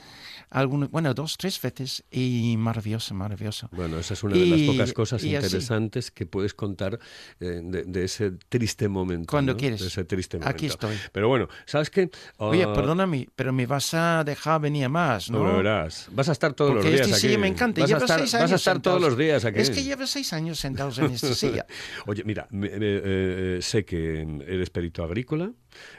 algunos, 0.50 0.90
bueno, 0.90 1.14
dos, 1.14 1.36
tres 1.38 1.60
veces, 1.60 2.04
y 2.10 2.54
maravilloso, 2.58 3.14
maravilloso. 3.14 3.68
Bueno, 3.72 3.98
esa 3.98 4.12
es 4.14 4.22
una 4.22 4.36
de 4.36 4.46
las 4.46 4.60
pocas 4.60 4.92
cosas 4.92 5.24
y 5.24 5.34
así. 5.34 5.46
interesantes 5.46 6.10
que 6.10 6.26
puedes 6.26 6.52
contar 6.54 6.98
eh, 7.40 7.60
de, 7.64 7.84
de 7.84 8.04
ese 8.04 8.32
triste 8.50 8.88
momento. 8.88 9.30
Cuando 9.30 9.52
¿no? 9.52 9.58
quieres. 9.58 9.80
De 9.80 9.86
ese 9.88 10.04
triste 10.04 10.36
momento. 10.36 10.50
Aquí 10.54 10.66
estoy. 10.66 10.96
Pero 11.12 11.28
bueno, 11.28 11.48
¿sabes 11.66 11.88
qué? 11.90 12.10
Oye, 12.36 12.64
Ah, 12.64 12.72
perdóname, 12.74 13.26
pero 13.34 13.52
me 13.52 13.66
vas 13.66 13.94
a 13.94 14.22
dejar 14.22 14.60
venir 14.60 14.88
más, 14.90 15.30
¿no? 15.30 15.42
No 15.42 15.56
verás. 15.56 16.08
Vas 16.12 16.28
a 16.28 16.32
estar 16.32 16.52
todos 16.52 16.72
Porque 16.72 16.84
los 16.90 16.92
días 16.94 17.06
este 17.08 17.16
aquí. 17.16 17.26
silla 17.28 17.38
me 17.38 17.48
encanta. 17.48 17.80
Vas 17.80 17.92
a 17.92 17.96
estar, 17.96 18.18
seis 18.20 18.32
vas 18.34 18.52
a 18.52 18.54
estar 18.56 18.80
todos 18.82 18.96
sentados. 19.00 19.02
los 19.02 19.18
días 19.18 19.44
aquí. 19.46 19.60
Es 19.60 19.70
que 19.70 19.82
lleva 19.82 20.06
seis 20.06 20.32
años 20.34 20.58
sentados 20.58 20.98
en 20.98 21.10
esta 21.10 21.34
silla. 21.34 21.66
Oye, 22.06 22.22
mira, 22.24 22.46
me- 22.50 22.68
me- 22.68 22.76
eh, 22.80 23.58
sé 23.62 23.84
que 23.84 24.20
eres 24.46 24.68
perito 24.70 25.02
agrícola, 25.02 25.50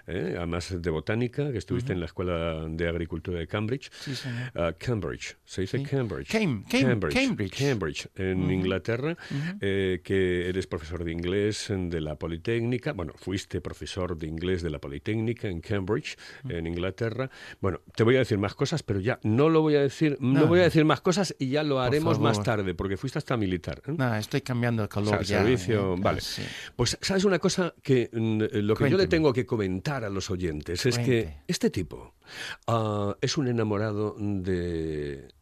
eh, 0.08 0.36
además 0.38 0.82
de 0.82 0.90
botánica, 0.90 1.52
que 1.52 1.58
estuviste 1.58 1.94
en 1.94 2.00
la 2.00 2.06
Escuela 2.06 2.66
de 2.70 2.88
Agricultura 2.88 3.40
de 3.40 3.48
Cambridge. 3.48 3.90
Sí, 3.92 4.16
señor. 4.16 4.52
Ah, 4.56 4.74
Cambridge, 4.78 5.38
se 5.46 5.62
dice 5.62 5.78
Sí. 5.80 5.84
Cambridge. 5.84 6.30
Cam- 6.30 6.64
Cam- 6.68 6.82
Cambridge. 7.14 7.58
Cambridge, 7.58 8.08
en 8.16 8.50
Inglaterra, 8.52 9.18
eh, 9.62 10.02
que 10.04 10.50
eres 10.50 10.68
profesor 10.68 11.04
de 11.04 11.12
inglés 11.12 11.68
de 11.70 12.02
la 12.02 12.16
Politécnica. 12.16 12.94
Bueno, 12.94 13.14
fuiste 13.18 13.62
profesor 13.62 14.18
de 14.18 14.28
inglés 14.28 14.62
de 14.62 14.70
la 14.70 14.80
Politécnica 14.80 15.48
en 15.48 15.62
Cambridge, 15.62 16.18
en 16.48 16.68
Inglaterra. 16.68 17.30
Bueno, 17.62 17.82
te 17.96 18.04
voy 18.04 18.16
a 18.16 18.20
decir 18.20 18.38
más 18.38 18.56
cosas, 18.56 18.84
pero 18.84 19.00
ya 19.00 19.20
no 19.24 19.50
lo 19.50 19.62
voy 19.62 19.76
a 19.76 19.82
decir, 19.82 20.18
no, 20.20 20.42
No. 20.42 20.48
voy 20.48 20.60
a 20.60 20.64
decir 20.64 20.86
más 20.86 21.02
cosas 21.02 21.36
y 21.40 21.50
ya 21.50 21.64
lo 21.64 21.80
haremos 21.80 22.20
más 22.20 22.42
tarde, 22.44 22.74
porque 22.74 22.98
fuiste 22.98 23.20
hasta 23.20 23.36
militar. 23.38 23.82
¿eh? 23.88 23.94
No, 23.98 24.16
estoy 24.16 24.42
cambiando 24.42 24.84
de 24.84 24.86
O 24.86 24.90
color 24.90 25.10
sea, 25.10 25.22
ya. 25.22 25.40
servicio, 25.44 25.96
¿eh? 25.96 26.00
vale. 26.00 26.22
Sí. 26.22 26.42
Pues, 26.76 26.98
¿sabes 27.02 27.26
una 27.26 27.40
cosa? 27.40 27.74
Que 27.82 28.10
mm, 28.12 28.40
lo 28.40 28.48
que 28.50 28.56
yo 28.56 28.62
le 28.62 28.76
Cuénteme. 28.76 29.08
tengo 29.08 29.34
que 29.34 29.46
comentar 29.46 29.65
a 29.66 30.10
los 30.10 30.30
oyentes 30.30 30.86
es 30.86 30.98
que 30.98 31.38
este 31.48 31.70
tipo 31.70 32.14
ah, 32.68 33.16
es 33.22 33.38
un 33.38 33.48
enamorado 33.48 34.16
de, 34.20 35.34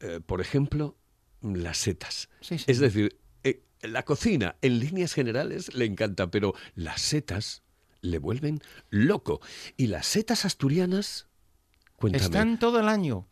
eh, 0.00 0.20
por 0.24 0.40
ejemplo, 0.40 0.96
las 1.42 1.78
setas. 1.78 2.28
Sí, 2.40 2.58
sí. 2.58 2.64
Es 2.66 2.78
decir, 2.78 3.18
eh, 3.44 3.62
la 3.82 4.04
cocina, 4.04 4.56
en 4.62 4.78
líneas 4.78 5.14
generales, 5.14 5.74
le 5.74 5.84
encanta, 5.84 6.30
pero 6.30 6.54
las 6.74 7.00
setas 7.00 7.62
le 8.00 8.18
vuelven 8.18 8.60
loco. 8.90 9.40
Y 9.76 9.86
las 9.86 10.06
setas 10.06 10.44
asturianas, 10.44 11.26
cuéntame. 11.96 12.24
Están 12.24 12.58
todo 12.58 12.80
el 12.80 12.88
año. 12.88 13.26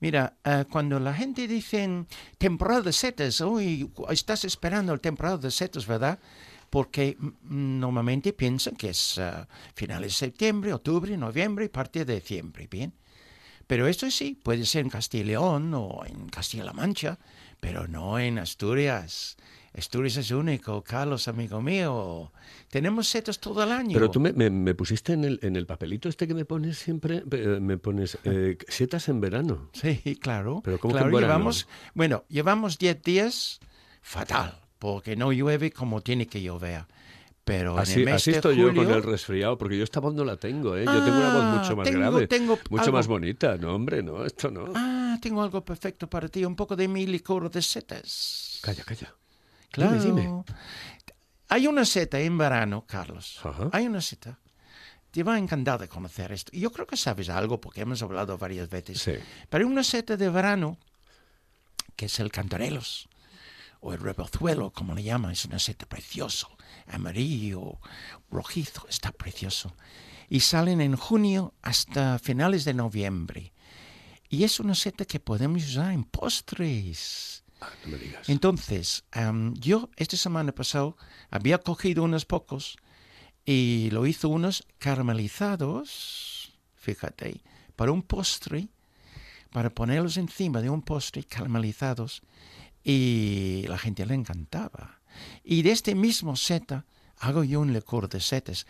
Mira, 0.00 0.36
eh, 0.44 0.64
cuando 0.70 1.00
la 1.00 1.12
gente 1.12 1.48
dice 1.48 2.06
temporada 2.38 2.82
de 2.82 2.92
setas, 2.92 3.40
uy, 3.40 3.90
estás 4.10 4.44
esperando 4.44 4.92
el 4.92 5.00
temporada 5.00 5.38
de 5.38 5.50
setas, 5.50 5.86
¿verdad? 5.86 6.20
Porque 6.70 7.16
normalmente 7.44 8.32
piensan 8.32 8.76
que 8.76 8.90
es 8.90 9.18
eh, 9.18 9.30
finales 9.74 10.12
de 10.12 10.16
septiembre, 10.26 10.72
octubre, 10.74 11.16
noviembre 11.16 11.64
y 11.64 11.68
parte 11.68 12.04
de 12.04 12.16
diciembre, 12.16 12.66
¿bien? 12.70 12.92
Pero 13.66 13.86
esto 13.86 14.10
sí, 14.10 14.38
puede 14.42 14.64
ser 14.64 14.84
en 14.84 14.90
Castilla 14.90 15.24
y 15.24 15.26
León 15.28 15.72
o 15.74 16.02
en 16.06 16.28
Castilla-La 16.30 16.72
Mancha, 16.72 17.18
pero 17.60 17.86
no 17.86 18.18
en 18.18 18.38
Asturias. 18.38 19.36
Asturias 19.76 20.16
es 20.16 20.30
único, 20.30 20.82
Carlos, 20.82 21.28
amigo 21.28 21.60
mío. 21.60 22.32
Tenemos 22.70 23.08
setas 23.08 23.38
todo 23.38 23.62
el 23.62 23.70
año. 23.70 23.92
Pero 23.92 24.10
tú 24.10 24.20
me, 24.20 24.32
me- 24.32 24.48
me 24.50 24.74
pusiste 24.74 25.12
en 25.12 25.24
el, 25.24 25.38
en 25.42 25.54
el 25.56 25.66
papelito 25.66 26.08
este 26.08 26.26
que 26.26 26.32
me 26.34 26.46
pones 26.46 26.78
siempre, 26.78 27.22
eh, 27.30 27.58
me 27.60 27.76
pones 27.76 28.16
eh, 28.24 28.56
setas 28.68 29.08
en 29.10 29.20
verano. 29.20 29.68
Sí, 29.74 30.16
claro. 30.20 30.62
Pero 30.64 30.78
¿cómo 30.78 30.94
que 30.94 31.00
en 31.00 31.06
verano? 31.12 31.20
llevamos, 31.20 31.68
bueno, 31.94 32.24
llevamos 32.28 32.78
10 32.78 33.02
días 33.02 33.60
fatal, 34.00 34.58
porque 34.78 35.16
no 35.16 35.32
llueve 35.32 35.70
como 35.72 36.00
tiene 36.00 36.26
que 36.26 36.40
llover. 36.42 36.86
Pero 37.44 37.72
en 37.74 37.78
Así, 37.78 38.00
el 38.00 38.04
mes 38.04 38.14
así 38.16 38.30
de 38.32 38.36
estoy 38.36 38.56
yo 38.56 38.66
con 38.66 38.76
julio- 38.76 38.96
el 38.96 39.02
resfriado, 39.02 39.56
porque 39.56 39.78
yo 39.78 39.84
esta 39.84 40.00
voz 40.00 40.12
no 40.14 40.22
la 40.24 40.36
tengo, 40.36 40.76
¿eh? 40.76 40.84
Yo 40.84 41.02
tengo 41.04 41.16
una 41.18 41.32
voz 41.32 41.42
Ah, 41.44 41.56
mucho 41.58 41.76
más 41.76 41.84
tengo- 41.88 41.98
grave, 42.00 42.26
tengo 42.26 42.58
mucho 42.68 42.82
algo. 42.84 42.96
más 42.98 43.06
bonita. 43.06 43.56
No, 43.56 43.74
hombre, 43.74 44.02
no, 44.02 44.24
esto 44.26 44.50
no. 44.50 44.66
Ah, 44.74 45.16
tengo 45.22 45.42
algo 45.42 45.64
perfecto 45.64 46.08
para 46.10 46.28
ti, 46.28 46.44
un 46.44 46.54
poco 46.54 46.76
de 46.76 46.86
mi 46.88 47.06
licor 47.06 47.50
de 47.50 47.62
setas. 47.62 48.58
Calla, 48.62 48.84
calla. 48.84 49.14
Claro. 49.70 50.02
Dime, 50.02 50.20
dime. 50.22 50.44
Hay 51.48 51.66
una 51.66 51.86
seta 51.86 52.20
en 52.20 52.36
verano, 52.36 52.84
Carlos. 52.86 53.40
Ajá. 53.42 53.70
Hay 53.72 53.86
una 53.86 54.02
seta. 54.02 54.38
Te 55.10 55.22
va 55.22 55.34
a 55.36 55.38
encantar 55.38 55.80
de 55.80 55.88
conocer 55.88 56.30
esto. 56.32 56.52
Yo 56.54 56.70
creo 56.70 56.86
que 56.86 56.98
sabes 56.98 57.30
algo 57.30 57.58
porque 57.62 57.80
hemos 57.80 58.02
hablado 58.02 58.36
varias 58.36 58.68
veces. 58.68 59.00
Sí. 59.00 59.12
Pero 59.48 59.64
hay 59.64 59.70
una 59.72 59.82
seta 59.82 60.18
de 60.18 60.28
verano 60.28 60.76
que 61.96 62.04
es 62.06 62.20
el 62.20 62.30
cantarelos 62.30 63.08
o 63.80 63.92
el 63.92 64.00
rebozuelo, 64.00 64.70
como 64.72 64.94
le 64.94 65.02
llaman. 65.02 65.32
Es 65.32 65.44
una 65.44 65.58
seta 65.58 65.86
precioso, 65.86 66.48
amarillo, 66.86 67.78
rojizo, 68.30 68.86
está 68.88 69.12
precioso. 69.12 69.74
Y 70.28 70.40
salen 70.40 70.80
en 70.80 70.96
junio 70.96 71.54
hasta 71.62 72.18
finales 72.18 72.64
de 72.64 72.74
noviembre. 72.74 73.52
Y 74.28 74.44
es 74.44 74.60
una 74.60 74.74
seta 74.74 75.04
que 75.04 75.20
podemos 75.20 75.64
usar 75.64 75.92
en 75.92 76.04
postres. 76.04 77.44
Ah, 77.60 77.70
no 77.84 77.92
me 77.92 77.98
digas. 77.98 78.28
Entonces, 78.28 79.04
yo 79.54 79.88
esta 79.96 80.16
semana 80.16 80.52
pasada 80.52 80.94
había 81.30 81.58
cogido 81.58 82.04
unos 82.04 82.24
pocos 82.26 82.76
y 83.44 83.88
lo 83.90 84.06
hizo 84.06 84.28
unos 84.28 84.66
caramelizados, 84.78 86.52
fíjate, 86.76 87.42
para 87.74 87.92
un 87.92 88.02
postre, 88.02 88.68
para 89.50 89.70
ponerlos 89.70 90.18
encima 90.18 90.60
de 90.60 90.68
un 90.68 90.82
postre 90.82 91.24
caramelizados 91.24 92.22
y 92.92 93.66
la 93.68 93.76
gente 93.76 94.06
le 94.06 94.14
encantaba. 94.14 95.00
Y 95.44 95.60
de 95.62 95.72
este 95.72 95.94
mismo 95.94 96.36
seta 96.36 96.86
hago 97.18 97.44
yo 97.44 97.60
un 97.60 97.72
licor 97.74 98.08
de 98.08 98.20
setas. 98.20 98.66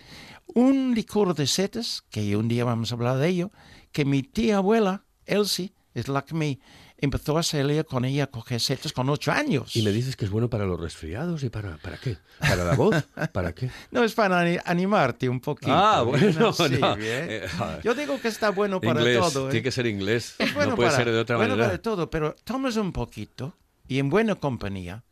Un 0.46 0.92
licor 0.94 1.34
de 1.34 1.46
setas, 1.46 2.02
que 2.10 2.36
un 2.36 2.48
día 2.48 2.64
vamos 2.64 2.90
a 2.90 2.96
hablar 2.96 3.18
de 3.18 3.28
ello, 3.28 3.52
que 3.92 4.04
mi 4.04 4.22
tía 4.24 4.56
abuela, 4.56 5.04
Elsie, 5.24 5.72
es 5.94 6.08
la 6.08 6.24
que 6.24 6.34
me 6.34 6.58
empezó 6.96 7.38
a 7.38 7.44
salir 7.44 7.84
con 7.84 8.04
ella 8.04 8.24
a 8.24 8.26
coger 8.26 8.60
setas 8.60 8.92
con 8.92 9.08
ocho 9.08 9.30
años. 9.30 9.76
Y 9.76 9.82
me 9.82 9.92
dices 9.92 10.16
que 10.16 10.24
es 10.24 10.30
bueno 10.32 10.50
para 10.50 10.64
los 10.66 10.80
resfriados 10.80 11.44
y 11.44 11.48
para, 11.50 11.76
¿para 11.76 11.96
qué? 11.98 12.16
¿Para 12.40 12.64
la 12.64 12.74
voz? 12.74 12.96
¿Para 13.32 13.54
qué? 13.54 13.70
No, 13.92 14.02
es 14.02 14.14
para 14.14 14.40
ani- 14.40 14.58
animarte 14.64 15.28
un 15.28 15.38
poquito. 15.40 15.72
Ah, 15.72 16.02
¿bien? 16.02 16.34
bueno, 16.34 16.52
Sí, 16.52 16.62
no. 16.80 16.96
bien. 16.96 17.26
Eh, 17.30 17.46
joder. 17.56 17.82
Yo 17.82 17.94
digo 17.94 18.20
que 18.20 18.26
está 18.28 18.50
bueno 18.50 18.80
para 18.80 19.00
inglés, 19.00 19.20
todo. 19.32 19.46
¿eh? 19.46 19.50
tiene 19.52 19.62
que 19.62 19.70
ser 19.70 19.86
inglés. 19.86 20.34
Es 20.40 20.52
bueno 20.54 20.70
no 20.70 20.76
puede 20.76 20.88
para, 20.90 21.04
ser 21.04 21.12
de 21.12 21.18
otra 21.20 21.36
bueno 21.36 21.50
manera. 21.54 21.68
para 21.68 21.82
todo, 21.82 22.10
pero 22.10 22.34
tomas 22.42 22.74
un 22.76 22.90
poquito 22.92 23.54
y 23.88 23.98
en 23.98 24.10
buena 24.10 24.36
compañía. 24.36 25.04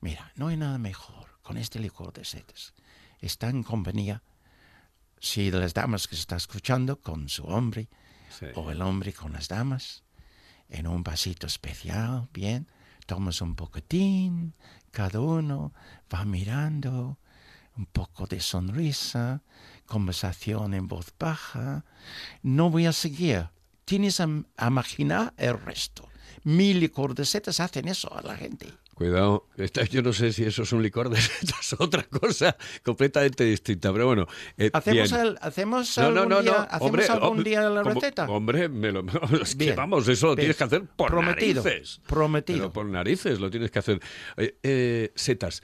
Mira, 0.00 0.32
no 0.36 0.48
hay 0.48 0.56
nada 0.56 0.78
mejor 0.78 1.38
con 1.42 1.56
este 1.56 1.78
licor 1.80 2.12
de 2.12 2.24
setas. 2.24 2.74
Está 3.20 3.48
en 3.48 3.62
compañía, 3.62 4.22
si 5.18 5.50
de 5.50 5.60
las 5.60 5.74
damas 5.74 6.06
que 6.08 6.16
se 6.16 6.20
está 6.20 6.36
escuchando, 6.36 7.00
con 7.00 7.28
su 7.28 7.44
hombre, 7.44 7.88
Sí. 8.38 8.46
o 8.54 8.70
el 8.70 8.80
hombre 8.80 9.12
con 9.12 9.32
las 9.32 9.48
damas, 9.48 10.04
en 10.68 10.86
un 10.86 11.02
vasito 11.02 11.46
especial, 11.46 12.28
bien, 12.32 12.66
tomas 13.06 13.40
un 13.42 13.54
poquitín, 13.54 14.54
cada 14.90 15.20
uno 15.20 15.72
va 16.12 16.24
mirando, 16.24 17.18
un 17.76 17.86
poco 17.86 18.26
de 18.26 18.40
sonrisa, 18.40 19.42
conversación 19.86 20.74
en 20.74 20.88
voz 20.88 21.12
baja. 21.18 21.84
No 22.42 22.70
voy 22.70 22.86
a 22.86 22.92
seguir. 22.92 23.48
Tienes 23.84 24.20
a, 24.20 24.26
a 24.56 24.66
imaginar 24.66 25.34
el 25.36 25.58
resto. 25.60 26.08
Mil 26.44 26.80
licor 26.80 27.14
de 27.14 27.24
setas 27.24 27.60
hacen 27.60 27.88
eso 27.88 28.12
a 28.16 28.22
la 28.22 28.36
gente. 28.36 28.66
Cuidado, 28.94 29.48
esta- 29.56 29.84
yo 29.84 30.02
no 30.02 30.12
sé 30.12 30.32
si 30.32 30.44
eso 30.44 30.62
es 30.62 30.72
un 30.72 30.82
licor 30.82 31.08
de 31.08 31.16
setas 31.20 31.72
o 31.72 31.84
otra 31.84 32.02
cosa 32.04 32.56
completamente 32.84 33.42
distinta, 33.44 33.92
pero 33.92 34.06
bueno. 34.06 34.26
eh, 34.58 34.70
¿Hacemos, 34.72 35.12
el- 35.12 35.38
hacemos 35.40 35.96
No, 35.98 36.04
algún 36.06 36.28
no, 36.28 36.42
día. 36.42 36.62
¿hacemos 36.64 36.82
Hombre, 36.82 37.06
algún 37.06 37.28
hombre, 37.28 37.50
día 37.50 37.62
la 37.70 37.82
como- 37.82 37.94
receta? 38.00 38.28
Hombre, 38.28 38.68
me 38.68 38.92
lo, 38.92 39.04
es 39.42 39.56
que 39.56 39.72
vamos, 39.74 40.06
eso 40.08 40.26
lo 40.26 40.32
Bien. 40.36 40.42
tienes 40.44 40.56
que 40.56 40.64
hacer 40.64 40.82
por 40.96 41.08
Prometido, 41.10 41.64
narices. 41.64 42.00
prometido. 42.06 42.58
Pero 42.58 42.72
por 42.72 42.86
narices 42.86 43.40
lo 43.40 43.50
tienes 43.50 43.70
que 43.70 43.78
hacer. 43.78 44.00
Eh, 44.36 44.56
eh, 44.62 45.12
setas. 45.14 45.62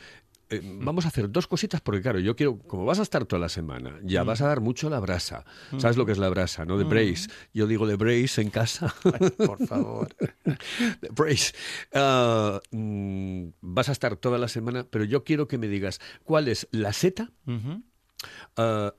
Eh, 0.51 0.63
vamos 0.65 1.05
a 1.05 1.09
hacer 1.09 1.31
dos 1.31 1.47
cositas 1.47 1.81
porque 1.81 2.01
claro, 2.01 2.19
yo 2.19 2.35
quiero, 2.37 2.59
como 2.59 2.85
vas 2.85 2.99
a 2.99 3.03
estar 3.03 3.25
toda 3.27 3.41
la 3.41 3.49
semana, 3.49 3.99
ya 4.03 4.23
vas 4.23 4.41
a 4.41 4.49
dar 4.49 4.61
mucho 4.61 4.89
la 4.89 5.01
brasa. 5.01 5.45
¿Sabes 5.77 5.97
lo 5.97 6.07
que 6.07 6.13
es 6.13 6.19
la 6.19 6.29
brasa, 6.29 6.65
no? 6.65 6.79
De 6.79 6.85
brace. 6.85 7.29
Yo 7.53 7.67
digo 7.67 7.87
de 7.87 7.97
brace 7.97 8.41
en 8.41 8.51
casa. 8.51 8.95
Por 9.37 9.67
favor. 9.67 10.09
De 11.01 11.09
Brace. 11.11 11.53
Ah, 11.93 12.61
mm, 12.71 13.49
vas 13.61 13.89
a 13.89 13.93
estar 13.93 14.17
toda 14.17 14.39
la 14.39 14.49
semana, 14.49 14.87
pero 14.89 15.05
yo 15.05 15.25
quiero 15.25 15.47
que 15.47 15.59
me 15.59 15.69
digas 15.69 16.01
cuál 16.25 16.49
es 16.49 16.69
la 16.71 16.93
seta 16.93 17.31
ah, 18.57 18.95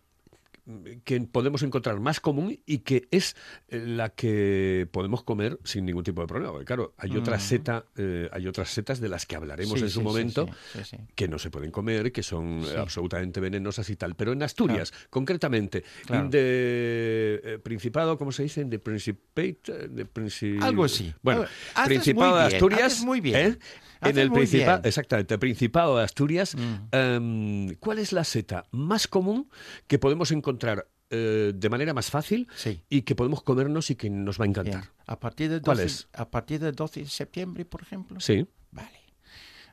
que 1.03 1.19
podemos 1.21 1.63
encontrar 1.63 1.99
más 1.99 2.19
común 2.19 2.60
y 2.65 2.79
que 2.79 3.08
es 3.12 3.36
eh, 3.69 3.79
la 3.86 4.10
que 4.10 4.88
podemos 4.91 5.23
comer 5.23 5.58
sin 5.63 5.86
ningún 5.86 6.03
tipo 6.03 6.21
de 6.21 6.27
problema. 6.27 6.51
Porque 6.51 6.65
claro, 6.65 6.93
hay 6.97 7.15
otra 7.17 7.39
seta, 7.39 7.86
eh, 7.97 8.29
hay 8.32 8.47
otras 8.47 8.69
setas 8.69 8.99
de 8.99 9.10
las 9.10 9.25
que 9.25 9.36
hablaremos 9.36 9.79
Sí, 9.79 9.86
en 9.86 9.89
su 9.89 9.99
sí, 9.99 10.05
momento 10.05 10.47
sí, 10.84 10.97
que 11.15 11.27
no 11.27 11.39
se 11.39 11.49
pueden 11.49 11.71
comer, 11.71 12.12
que 12.12 12.23
son 12.23 12.63
absolutamente 12.77 13.39
venenosas 13.39 13.89
y 13.89 13.95
tal. 13.95 14.15
Pero 14.15 14.32
en 14.34 14.43
Asturias, 14.43 14.93
concretamente, 15.10 15.84
Claro. 16.05 16.29
de 16.29 17.41
eh, 17.43 17.60
Principado, 17.63 18.17
¿cómo 18.17 18.32
se 18.32 18.43
dice? 18.43 18.63
De 18.65 18.79
Principate, 18.79 19.88
de 19.89 20.05
Princi- 20.05 20.62
Algo 20.62 20.84
así. 20.84 21.13
Bueno, 21.21 21.45
haces 21.75 21.88
Principado 21.88 22.38
de 22.38 22.43
Asturias. 22.43 23.01
muy 23.03 23.21
bien. 23.21 23.36
¿eh? 23.53 23.58
En 24.02 24.18
el 24.18 24.32
Principado, 24.32 24.82
exactamente, 24.88 25.38
Principado 25.38 25.98
de 25.98 26.04
Asturias. 26.04 26.56
Mm. 26.56 26.76
em, 26.92 27.76
¿Cuál 27.76 28.00
es 28.00 28.14
la 28.14 28.24
seta 28.24 28.66
más 28.72 29.08
común 29.08 29.50
que 29.88 30.00
podemos 30.00 30.32
encontrar 30.32 30.88
eh, 31.12 31.54
de 31.56 31.70
manera 31.70 31.94
más 31.94 32.10
fácil 32.12 32.48
Sí. 32.56 32.82
y 32.88 33.02
que 33.02 33.16
podemos 33.16 33.42
comernos 33.42 33.90
y 33.90 33.96
que 33.96 34.10
nos 34.12 34.40
va 34.40 34.46
a 34.46 34.48
Bien. 34.48 34.68
encantar? 34.68 34.92
A 35.08 35.20
partir 35.20 35.50
¿Cuál 35.62 35.78
12, 35.78 35.86
es? 35.86 36.08
A 36.14 36.30
partir 36.30 36.60
del 36.60 36.76
12 36.76 37.00
de 37.02 37.08
septiembre, 37.08 37.66
por 37.66 37.82
ejemplo. 37.82 38.20
Sí. 38.20 38.46
Vale. 38.72 39.00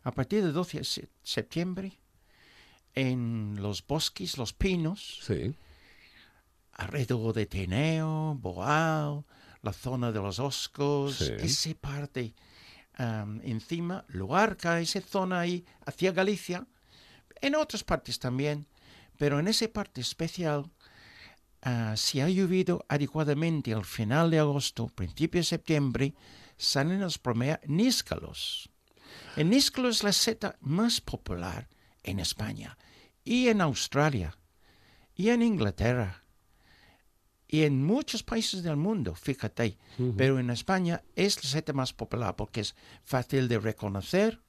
A 0.03 0.13
partir 0.13 0.43
del 0.43 0.53
12 0.55 0.79
de 0.79 0.85
se- 0.85 1.09
septiembre, 1.23 1.99
en 2.95 3.57
los 3.61 3.87
bosques, 3.87 4.39
los 4.39 4.55
pinos, 4.55 5.21
Sí. 5.23 5.55
alrededor 6.73 7.35
de 7.35 7.47
Tineo, 7.47 8.35
Boal, 8.41 9.25
la 9.63 9.73
zona 9.73 10.13
de 10.13 10.21
los 10.21 10.39
Oscos, 10.39 11.17
Sí. 11.17 11.33
esa 11.41 11.75
parte 11.81 12.35
am, 12.97 13.41
encima, 13.45 14.05
Luarca, 14.09 14.81
esa 14.81 15.01
zona 15.01 15.41
ahí, 15.41 15.65
hacia 15.85 16.13
Galicia, 16.13 16.67
en 17.41 17.55
otras 17.55 17.85
partes 17.85 18.19
también, 18.19 18.67
pero 19.19 19.39
en 19.39 19.49
esa 19.49 19.69
parte 19.69 20.01
especial, 20.01 20.71
ah, 21.63 21.95
si 21.97 22.21
ha 22.21 22.29
llovido 22.29 22.85
adecuadamente 22.89 23.73
al 23.73 23.85
final 23.85 24.31
de 24.31 24.39
agosto, 24.39 24.89
principio 24.89 25.41
de 25.41 25.45
septiembre, 25.45 26.15
salen 26.57 27.01
los 27.01 27.19
primeros 27.19 27.61
níscalos. 27.67 28.71
El 29.37 29.51
níscalo 29.51 29.89
es 29.89 30.03
la 30.03 30.13
seta 30.13 30.57
más 30.61 31.01
popular 31.01 31.69
en 32.03 32.21
España 32.21 32.77
y 33.25 33.49
en 33.49 33.61
Australia 33.61 34.37
y 35.15 35.31
en 35.31 35.43
Inglaterra 35.43 36.26
y 37.49 37.63
en 37.63 37.85
muchos 37.85 38.23
países 38.23 38.63
del 38.63 38.77
mundo, 38.77 39.15
fíjate. 39.15 39.79
Pero 40.17 40.39
en 40.39 40.51
España 40.51 41.03
es 41.15 41.43
la 41.45 41.51
seta 41.51 41.73
más 41.73 41.93
popular 41.93 42.35
porque 42.37 42.61
es 42.61 42.75
fácil 43.05 43.49
de 43.49 43.59
reconocer 43.59 44.41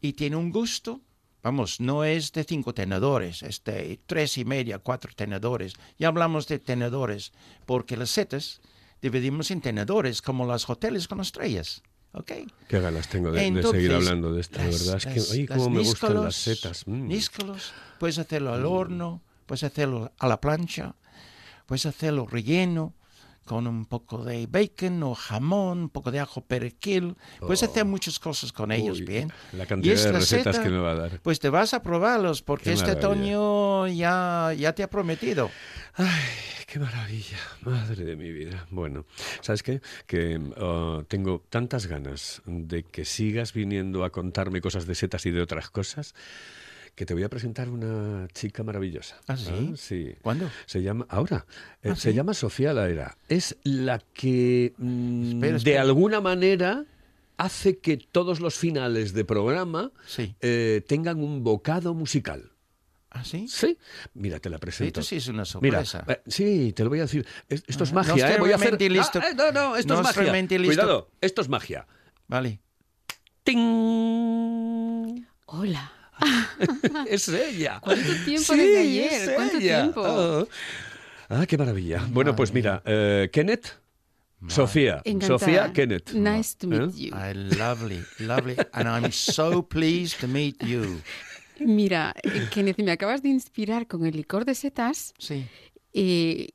y 0.00 0.12
tiene 0.14 0.36
un 0.36 0.50
gusto. 0.50 1.00
Vamos, 1.42 1.80
no 1.80 2.04
es 2.04 2.30
de 2.32 2.44
cinco 2.44 2.72
tenedores, 2.72 3.42
es 3.42 3.64
de 3.64 4.00
tres 4.06 4.38
y 4.38 4.44
media, 4.44 4.78
cuatro 4.78 5.10
tenedores. 5.14 5.72
Ya 5.98 6.06
hablamos 6.08 6.46
de 6.46 6.60
tenedores 6.60 7.32
porque 7.66 7.96
las 7.96 8.10
setas 8.10 8.60
dividimos 9.00 9.50
en 9.50 9.60
tenedores 9.60 10.22
como 10.22 10.46
los 10.46 10.70
hoteles 10.70 11.08
con 11.08 11.20
estrellas. 11.20 11.82
¿ok? 12.12 12.30
Qué 12.68 12.78
ganas 12.78 13.08
tengo 13.08 13.32
de, 13.32 13.40
de 13.40 13.46
Entonces, 13.48 13.72
seguir 13.72 13.92
hablando 13.94 14.32
de 14.32 14.40
esto, 14.42 14.58
de 14.60 14.66
las- 14.66 14.84
verdad. 14.86 14.96
Es 14.98 15.04
que, 15.06 15.14
las- 15.16 15.48
las 15.50 15.58
cómo 15.58 15.70
me 15.70 15.80
gustan 15.82 16.14
las 16.14 16.24
níscolos, 16.24 16.36
setas. 16.36 16.86
Mm. 16.86 17.08
níscolos, 17.08 17.72
puedes 17.98 18.18
hacerlo 18.18 18.52
al 18.54 18.64
horno, 18.66 19.22
puedes 19.46 19.64
hacerlo 19.64 20.12
a 20.18 20.28
la 20.28 20.40
plancha, 20.40 20.94
puedes 21.66 21.86
hacerlo 21.86 22.26
relleno 22.26 22.94
con 23.44 23.66
un 23.66 23.86
poco 23.86 24.24
de 24.24 24.46
bacon 24.46 25.02
o 25.02 25.14
jamón, 25.14 25.78
un 25.78 25.88
poco 25.88 26.10
de 26.10 26.20
ajo 26.20 26.42
perejil. 26.42 27.16
Puedes 27.40 27.62
hacer 27.62 27.84
muchas 27.84 28.18
cosas 28.18 28.52
con 28.52 28.70
ellos, 28.70 29.00
Uy, 29.00 29.04
bien. 29.04 29.32
La 29.52 29.64
Y 29.64 29.66
cantidad 29.66 29.94
de 29.94 30.12
recetas 30.12 30.56
seta, 30.56 30.62
que 30.62 30.70
me 30.70 30.78
va 30.78 30.92
a 30.92 30.94
dar. 30.94 31.20
Pues 31.20 31.40
te 31.40 31.48
vas 31.48 31.74
a 31.74 31.82
probarlos 31.82 32.42
porque 32.42 32.64
Qué 32.64 32.72
este 32.72 32.92
otoño 32.92 33.88
ya, 33.88 34.52
ya 34.56 34.74
te 34.74 34.82
ha 34.82 34.90
prometido. 34.90 35.50
Ay, 35.94 36.06
qué 36.66 36.78
maravilla, 36.78 37.38
madre 37.62 38.04
de 38.04 38.16
mi 38.16 38.30
vida. 38.30 38.66
Bueno, 38.70 39.06
¿sabes 39.40 39.62
qué? 39.62 39.80
Que 40.06 40.38
uh, 40.38 41.02
tengo 41.08 41.42
tantas 41.50 41.86
ganas 41.86 42.42
de 42.46 42.84
que 42.84 43.04
sigas 43.04 43.52
viniendo 43.52 44.04
a 44.04 44.10
contarme 44.10 44.60
cosas 44.60 44.86
de 44.86 44.94
setas 44.94 45.26
y 45.26 45.30
de 45.32 45.42
otras 45.42 45.68
cosas 45.68 46.14
que 46.94 47.06
te 47.06 47.14
voy 47.14 47.22
a 47.22 47.28
presentar 47.30 47.68
una 47.70 48.28
chica 48.34 48.62
maravillosa. 48.62 49.18
¿Ah, 49.26 49.36
sí? 49.36 49.72
sí. 49.76 50.14
¿Cuándo? 50.22 50.50
Se 50.66 50.82
llama, 50.82 51.06
ahora, 51.08 51.46
eh, 51.82 51.90
Ah, 51.92 51.96
se 51.96 52.10
¿sí? 52.10 52.14
llama 52.16 52.34
Sofía 52.34 52.72
Laera. 52.74 53.16
Es 53.28 53.56
la 53.64 53.98
que 54.12 54.74
mm, 54.76 55.42
Espera, 55.44 55.58
de 55.58 55.78
alguna 55.78 56.20
manera 56.20 56.84
hace 57.38 57.78
que 57.78 57.96
todos 57.96 58.40
los 58.40 58.54
finales 58.56 59.14
de 59.14 59.24
programa 59.24 59.90
Sí. 60.06 60.34
eh, 60.40 60.82
tengan 60.86 61.22
un 61.22 61.42
bocado 61.42 61.94
musical. 61.94 62.50
¿Ah, 63.14 63.24
sí? 63.24 63.46
Sí, 63.48 63.76
mira, 64.14 64.38
te 64.38 64.48
la 64.48 64.58
presento. 64.58 65.00
Esto 65.00 65.08
sí 65.08 65.16
es 65.16 65.28
una 65.28 65.44
Mira, 65.60 65.84
sorpresa. 65.84 66.04
eh, 66.08 66.22
sí, 66.26 66.72
te 66.74 66.82
lo 66.84 66.88
voy 66.90 67.00
a 67.00 67.02
decir. 67.02 67.26
Es- 67.48 67.62
esto 67.66 67.84
es 67.84 67.90
Ah, 67.90 67.94
magia, 67.96 68.26
no 68.28 68.34
¿eh? 68.34 68.38
Voy 68.38 68.52
a 68.52 68.56
hacer. 68.56 68.80
listo. 68.90 69.18
Ah, 69.22 69.28
eh, 69.30 69.34
no, 69.34 69.50
no, 69.52 69.76
esto 69.76 69.94
No 69.94 70.00
es 70.00 70.16
magia. 70.16 70.32
listo. 70.32 70.64
Cuidado, 70.64 71.10
esto 71.20 71.42
es 71.42 71.48
magia. 71.48 71.86
Vale. 72.28 72.60
¡Ting! 73.44 75.26
Hola. 75.46 75.92
es 77.08 77.28
ella. 77.28 77.80
¿Cuánto 77.82 78.12
tiempo 78.24 78.52
Sí, 78.52 78.58
desde 78.58 78.78
ayer? 78.80 79.12
es 79.12 79.30
¿Cuánto 79.30 79.56
ella. 79.58 79.80
tiempo? 79.82 80.02
Ah, 80.06 80.44
Ah, 81.34 81.46
qué 81.46 81.56
maravilla. 81.56 82.06
Bueno, 82.10 82.36
pues 82.36 82.52
mira, 82.52 82.82
eh, 82.84 83.30
Kenneth, 83.32 83.68
Sofía, 84.48 85.00
Encantada. 85.04 85.38
Sofía, 85.38 85.72
Kenneth. 85.72 86.12
Nice 86.12 86.56
to 86.58 86.66
meet 86.66 86.82
¿Eh? 86.82 86.92
you. 86.96 87.14
I 87.16 87.32
lovely, 87.56 88.04
lovely, 88.18 88.56
and 88.72 88.86
I'm 88.88 89.10
so 89.12 89.62
pleased 89.66 90.20
to 90.20 90.28
meet 90.28 90.56
you. 90.62 91.00
Mira, 91.60 92.12
eh, 92.22 92.48
Kenneth, 92.50 92.78
me 92.82 92.90
acabas 92.90 93.22
de 93.22 93.28
inspirar 93.30 93.86
con 93.86 94.04
el 94.04 94.16
licor 94.16 94.44
de 94.44 94.54
setas 94.54 95.14
Sí. 95.18 95.46
eh, 95.94 96.48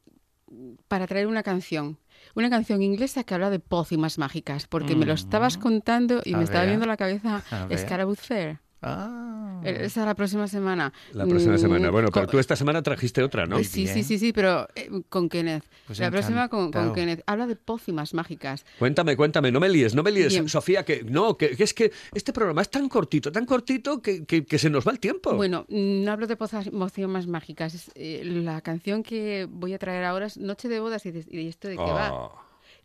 para 0.87 1.07
traer 1.07 1.27
una 1.27 1.43
canción. 1.43 1.97
Una 2.35 2.49
canción 2.51 2.83
inglesa 2.83 3.23
que 3.23 3.33
habla 3.33 3.49
de 3.49 3.59
pócimas 3.59 4.17
mágicas, 4.19 4.67
porque 4.67 4.95
me 4.95 5.05
lo 5.05 5.13
estabas 5.13 5.57
contando 5.57 6.21
y 6.23 6.33
Mm. 6.33 6.35
A 6.35 6.37
me 6.39 6.43
estaba 6.43 6.65
viendo 6.65 6.85
la 6.85 6.97
cabeza. 6.97 7.41
Scarabout 7.75 8.19
Fair. 8.19 8.59
Ah. 8.81 9.46
Eh, 9.69 9.85
Esa 9.85 10.05
la 10.05 10.15
próxima 10.15 10.47
semana. 10.47 10.91
La 11.13 11.25
próxima 11.25 11.55
Mm, 11.55 11.59
semana. 11.59 11.89
Bueno, 11.91 12.09
pero 12.13 12.27
tú 12.27 12.39
esta 12.39 12.55
semana 12.55 12.81
trajiste 12.81 13.21
otra, 13.23 13.45
¿no? 13.45 13.59
Eh, 13.59 13.63
Sí, 13.63 13.87
sí, 13.87 14.03
sí, 14.03 14.17
sí, 14.17 14.33
pero 14.33 14.67
eh, 14.75 14.89
con 15.09 15.29
Kenneth. 15.29 15.63
Pues 15.85 15.99
la 15.99 16.09
próxima 16.11 16.47
con. 16.49 16.71
Kenneth. 16.93 17.21
Habla 17.25 17.47
de 17.47 17.55
pócimas 17.55 18.13
mágicas. 18.13 18.65
Cuéntame, 18.79 19.15
cuéntame, 19.17 19.51
no 19.51 19.59
me 19.59 19.69
líes, 19.69 19.93
no 19.95 20.03
me 20.03 20.11
líes, 20.11 20.29
Bien. 20.33 20.49
Sofía, 20.49 20.83
que 20.85 21.03
no, 21.03 21.37
que, 21.37 21.55
que 21.55 21.63
es 21.63 21.73
que 21.73 21.91
este 22.13 22.33
programa 22.33 22.61
es 22.61 22.69
tan 22.69 22.87
cortito, 22.89 23.31
tan 23.31 23.45
cortito 23.45 24.01
que, 24.01 24.25
que- 24.25 24.45
que 24.45 24.57
se 24.59 24.69
nos 24.69 24.87
va 24.87 24.91
el 24.91 24.99
tiempo. 24.99 25.33
Bueno, 25.35 25.65
no 25.69 26.11
hablo 26.11 26.27
de 26.27 26.35
pócimas 26.37 27.27
mágicas. 27.27 27.73
Es, 27.73 27.91
eh, 27.95 28.21
la 28.25 28.61
canción 28.61 29.03
que 29.03 29.47
voy 29.49 29.73
a 29.73 29.79
traer 29.79 30.03
ahora 30.05 30.25
es 30.27 30.37
Noche 30.37 30.67
de 30.69 30.79
bodas 30.79 31.05
y 31.05 31.11
de, 31.11 31.25
y 31.29 31.47
esto 31.47 31.67
de 31.67 31.75
qué 31.75 31.81
va. 31.81 32.13
Oh. 32.13 32.31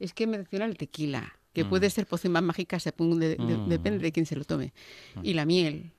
Es 0.01 0.13
que 0.15 0.27
menciona 0.27 0.65
el 0.65 0.77
tequila, 0.77 1.33
que 1.53 1.65
Mm. 1.65 1.69
puede 1.69 1.91
ser 1.91 2.07
pócimas 2.07 2.43
mágicas, 2.43 2.83
según 2.83 3.21
de- 3.21 3.37
de- 3.37 3.65
depende 3.69 3.99
de 4.01 4.11
quién 4.13 4.27
se 4.27 4.35
lo 4.37 4.45
tome. 4.45 4.73
Y 5.23 5.35
la 5.35 5.45
miel. 5.45 5.93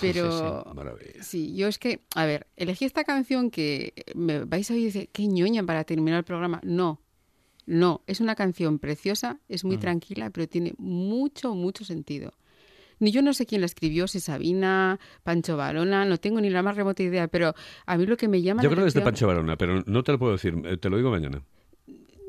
Pero 0.00 0.64
Ah, 0.66 0.72
Maravilla. 0.74 1.22
Sí, 1.22 1.54
yo 1.54 1.68
es 1.68 1.78
que, 1.78 2.00
a 2.14 2.24
ver, 2.26 2.46
elegí 2.56 2.84
esta 2.84 3.04
canción 3.04 3.50
que 3.50 3.92
me 4.14 4.44
vais 4.44 4.70
a 4.70 4.74
oír 4.74 4.82
y 4.82 4.86
decir, 4.86 5.08
qué 5.12 5.26
ñoña 5.26 5.62
para 5.64 5.84
terminar 5.84 6.18
el 6.18 6.24
programa. 6.24 6.60
No, 6.64 7.00
no, 7.66 8.02
es 8.06 8.20
una 8.20 8.34
canción 8.34 8.78
preciosa, 8.78 9.38
es 9.48 9.64
Mm. 9.64 9.66
muy 9.68 9.76
tranquila, 9.78 10.30
pero 10.30 10.48
tiene 10.48 10.74
mucho, 10.78 11.54
mucho 11.54 11.84
sentido. 11.84 12.32
Ni 12.98 13.10
yo 13.10 13.20
no 13.20 13.34
sé 13.34 13.44
quién 13.44 13.60
la 13.60 13.66
escribió, 13.66 14.08
si 14.08 14.20
Sabina, 14.20 14.98
Pancho 15.22 15.56
Varona, 15.58 16.06
no 16.06 16.16
tengo 16.16 16.40
ni 16.40 16.48
la 16.48 16.62
más 16.62 16.76
remota 16.76 17.02
idea, 17.02 17.28
pero 17.28 17.54
a 17.84 17.98
mí 17.98 18.06
lo 18.06 18.16
que 18.16 18.26
me 18.28 18.40
llama 18.40 18.62
Yo 18.62 18.70
la 18.70 18.74
creo 18.76 18.84
que 18.86 18.88
es 18.88 18.94
de 18.94 19.02
Pancho 19.02 19.26
Barona, 19.26 19.56
pero 19.56 19.82
no 19.84 20.02
te 20.02 20.12
lo 20.12 20.18
puedo 20.18 20.32
decir, 20.32 20.54
eh, 20.64 20.78
te 20.78 20.88
lo 20.88 20.96
digo 20.96 21.10
mañana. 21.10 21.42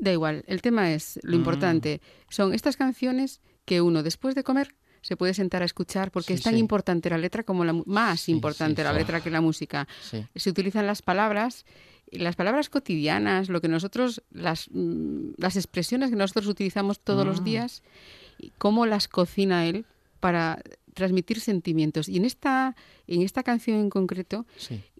Da 0.00 0.12
igual, 0.12 0.44
el 0.46 0.60
tema 0.60 0.92
es, 0.92 1.18
Mm. 1.22 1.28
lo 1.30 1.36
importante, 1.36 2.00
son 2.28 2.52
estas 2.52 2.76
canciones 2.76 3.40
que 3.64 3.80
uno 3.80 4.02
después 4.02 4.34
de 4.34 4.44
comer 4.44 4.74
se 5.02 5.16
puede 5.16 5.34
sentar 5.34 5.62
a 5.62 5.64
escuchar 5.64 6.10
porque 6.10 6.28
Sí, 6.28 6.34
es 6.34 6.42
tan 6.42 6.54
sí. 6.54 6.60
importante 6.60 7.10
la 7.10 7.18
letra 7.18 7.42
como 7.42 7.64
la 7.64 7.72
más 7.86 8.20
Sí, 8.22 8.32
importante 8.32 8.82
la 8.84 8.92
letra 8.92 9.20
que 9.20 9.30
la 9.30 9.40
música. 9.40 9.86
Se 10.34 10.50
utilizan 10.50 10.86
las 10.86 11.02
palabras, 11.02 11.64
las 12.10 12.36
palabras 12.36 12.68
cotidianas, 12.70 13.48
lo 13.48 13.60
que 13.60 13.68
nosotros, 13.68 14.22
las, 14.30 14.68
mm, 14.70 15.30
las 15.36 15.56
expresiones 15.56 16.10
que 16.10 16.16
nosotros 16.16 16.46
utilizamos 16.46 17.00
todos 17.00 17.26
los 17.26 17.40
Mm. 17.40 17.44
días, 17.44 17.82
y 18.38 18.52
cómo 18.58 18.86
las 18.86 19.08
cocina 19.08 19.66
él 19.66 19.84
para 20.20 20.62
transmitir 20.94 21.40
sentimientos. 21.40 22.08
Y 22.08 22.16
en 22.16 22.24
esta, 22.24 22.74
en 23.06 23.22
esta 23.22 23.42
canción 23.42 23.78
en 23.78 23.90
concreto, 23.90 24.46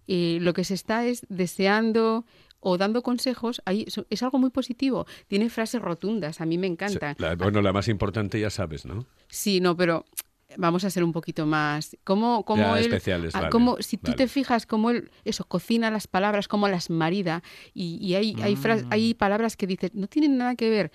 eh, 0.07 0.39
lo 0.41 0.53
que 0.55 0.65
se 0.65 0.75
está 0.75 1.05
es 1.07 1.27
deseando 1.29 2.25
o 2.61 2.77
dando 2.79 3.03
consejos, 3.03 3.63
ahí 3.65 3.87
es 4.11 4.23
algo 4.23 4.39
muy 4.39 4.51
positivo. 4.51 5.07
Tiene 5.29 5.49
frases 5.51 5.81
rotundas, 5.81 6.41
a 6.41 6.47
mí 6.47 6.59
me 6.59 6.67
encantan. 6.67 7.15
La- 7.19 7.37
bueno, 7.37 7.63
la 7.63 7.73
más 7.73 7.89
importante 7.89 8.41
ya 8.41 8.51
sabes, 8.51 8.85
¿no? 8.85 9.07
Sí, 9.29 9.61
no, 9.61 9.77
pero 9.77 10.05
vamos 10.57 10.83
a 10.85 10.91
ser 10.91 11.05
un 11.05 11.13
poquito 11.13 11.47
más. 11.47 11.97
¿Cómo, 12.05 12.45
cómo 12.45 12.63
Ya, 12.63 12.79
él, 12.79 12.87
especiales, 12.87 13.35
ah, 13.35 13.41
vale, 13.41 13.51
cómo- 13.53 13.77
si 13.81 13.97
tú 13.97 14.11
vale. 14.13 14.17
te 14.17 14.29
fijas 14.29 14.67
cómo 14.67 14.91
él 14.91 15.11
eso 15.25 15.45
cocina 15.45 15.91
las 15.91 16.07
palabras, 16.07 16.49
cómo 16.49 16.67
las 16.69 16.91
marida 16.91 17.43
y, 17.75 17.99
y 18.05 18.15
hay 18.15 18.35
hay, 18.43 18.57
fras- 18.57 18.85
Mm. 18.85 18.93
hay 18.93 19.15
palabras 19.15 19.57
que 19.57 19.67
dices 19.67 19.91
no 19.95 20.07
tienen 20.09 20.37
nada 20.39 20.55
que 20.57 20.69
ver 20.71 20.91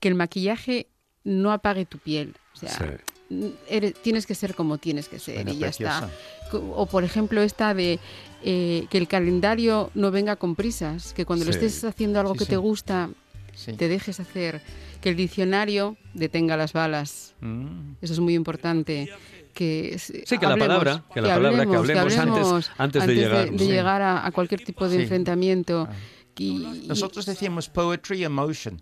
que 0.00 0.08
el 0.08 0.14
maquillaje 0.14 0.88
no 1.24 1.52
apague 1.52 1.84
tu 1.84 1.98
piel, 1.98 2.34
o 2.54 2.56
sea, 2.56 2.70
Sí. 2.70 2.84
n- 3.30 3.52
eres- 3.68 3.94
tienes 3.94 4.24
que 4.26 4.34
ser 4.34 4.54
como 4.54 4.78
tienes 4.78 5.08
que 5.08 5.18
ser 5.18 5.34
Suena 5.36 5.50
y 5.52 5.58
ya 5.58 5.68
está. 5.68 6.08
preciosa. 6.08 6.68
O 6.76 6.86
por 6.86 7.02
ejemplo 7.04 7.40
esta 7.42 7.74
de 7.74 7.98
eh, 8.44 8.86
que 8.90 8.98
el 8.98 9.08
calendario 9.08 9.90
no 9.94 10.10
venga 10.10 10.36
con 10.36 10.54
prisas, 10.56 11.12
que 11.12 11.24
cuando 11.24 11.44
lo 11.44 11.52
Sí. 11.52 11.58
estés 11.58 11.84
haciendo 11.84 12.20
algo 12.20 12.32
Sí, 12.34 12.38
que 12.40 12.44
sí. 12.46 12.50
te 12.50 12.56
gusta 12.56 13.10
Sí. 13.54 13.72
te 13.74 13.88
dejes 13.88 14.18
hacer, 14.18 14.62
que 15.00 15.10
el 15.10 15.16
diccionario 15.16 15.96
detenga 16.14 16.56
las 16.56 16.72
balas. 16.72 17.34
Mm. 17.40 17.92
Eso 18.00 18.12
es 18.14 18.18
muy 18.20 18.34
importante. 18.34 19.08
Que 19.52 19.98
Sí, 19.98 20.22
que 20.38 20.46
la 20.46 20.52
hablemos, 20.52 20.58
palabra, 20.78 21.04
que 21.12 21.20
la 21.20 21.34
palabra, 21.34 21.66
que 21.66 21.76
hablemos 21.76 22.16
antes- 22.16 22.70
antes 22.78 23.06
de 23.06 23.14
llegar, 23.14 23.50
de 23.50 23.58
sí. 23.58 23.66
llegar 23.66 24.00
a, 24.00 24.24
a 24.26 24.30
cualquier 24.32 24.64
tipo 24.64 24.88
de 24.88 24.96
Sí. 24.96 25.02
enfrentamiento. 25.02 25.86
Ah. 25.90 25.94
Y- 26.38 26.84
Nosotros 26.88 27.26
decíamos 27.26 27.68
poetry 27.68 28.24
emotion. 28.24 28.80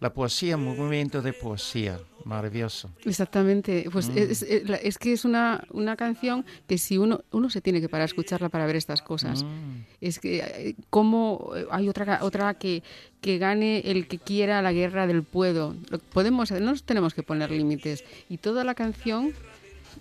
La 0.00 0.12
poesía, 0.14 0.56
movimiento 0.56 1.20
de 1.20 1.32
poesía. 1.32 1.98
Maravilloso. 2.24 2.90
Exactamente. 3.04 3.86
Pues 3.92 4.08
Mm. 4.08 4.18
es, 4.18 4.42
es- 4.42 4.64
es 4.82 4.98
que 4.98 5.12
es 5.12 5.24
una, 5.24 5.64
una 5.70 5.94
canción 5.96 6.44
que 6.66 6.78
si 6.78 6.98
uno, 6.98 7.20
uno 7.32 7.50
se 7.50 7.60
tiene 7.60 7.80
que 7.80 7.88
parar 7.88 8.02
a 8.02 8.06
escucharla 8.06 8.48
para 8.48 8.66
ver 8.66 8.76
estas 8.76 9.02
cosas. 9.02 9.44
Mm. 9.44 9.84
Es 10.00 10.18
que 10.18 10.38
eh, 10.38 10.74
como 10.90 11.52
hay 11.70 11.88
otra 11.88 12.18
otra 12.22 12.54
que, 12.54 12.82
que 13.20 13.38
gane 13.38 13.80
el 13.90 14.06
que 14.08 14.18
quiera 14.18 14.62
la 14.62 14.72
guerra 14.72 15.06
del 15.06 15.22
puedo. 15.22 15.76
Lo 15.90 15.98
podemos, 15.98 16.50
no 16.50 16.60
nos 16.60 16.82
tenemos 16.84 17.14
que 17.14 17.22
poner 17.22 17.50
límites. 17.50 18.04
Y 18.28 18.38
toda 18.38 18.64
la 18.64 18.74
canción, 18.74 19.32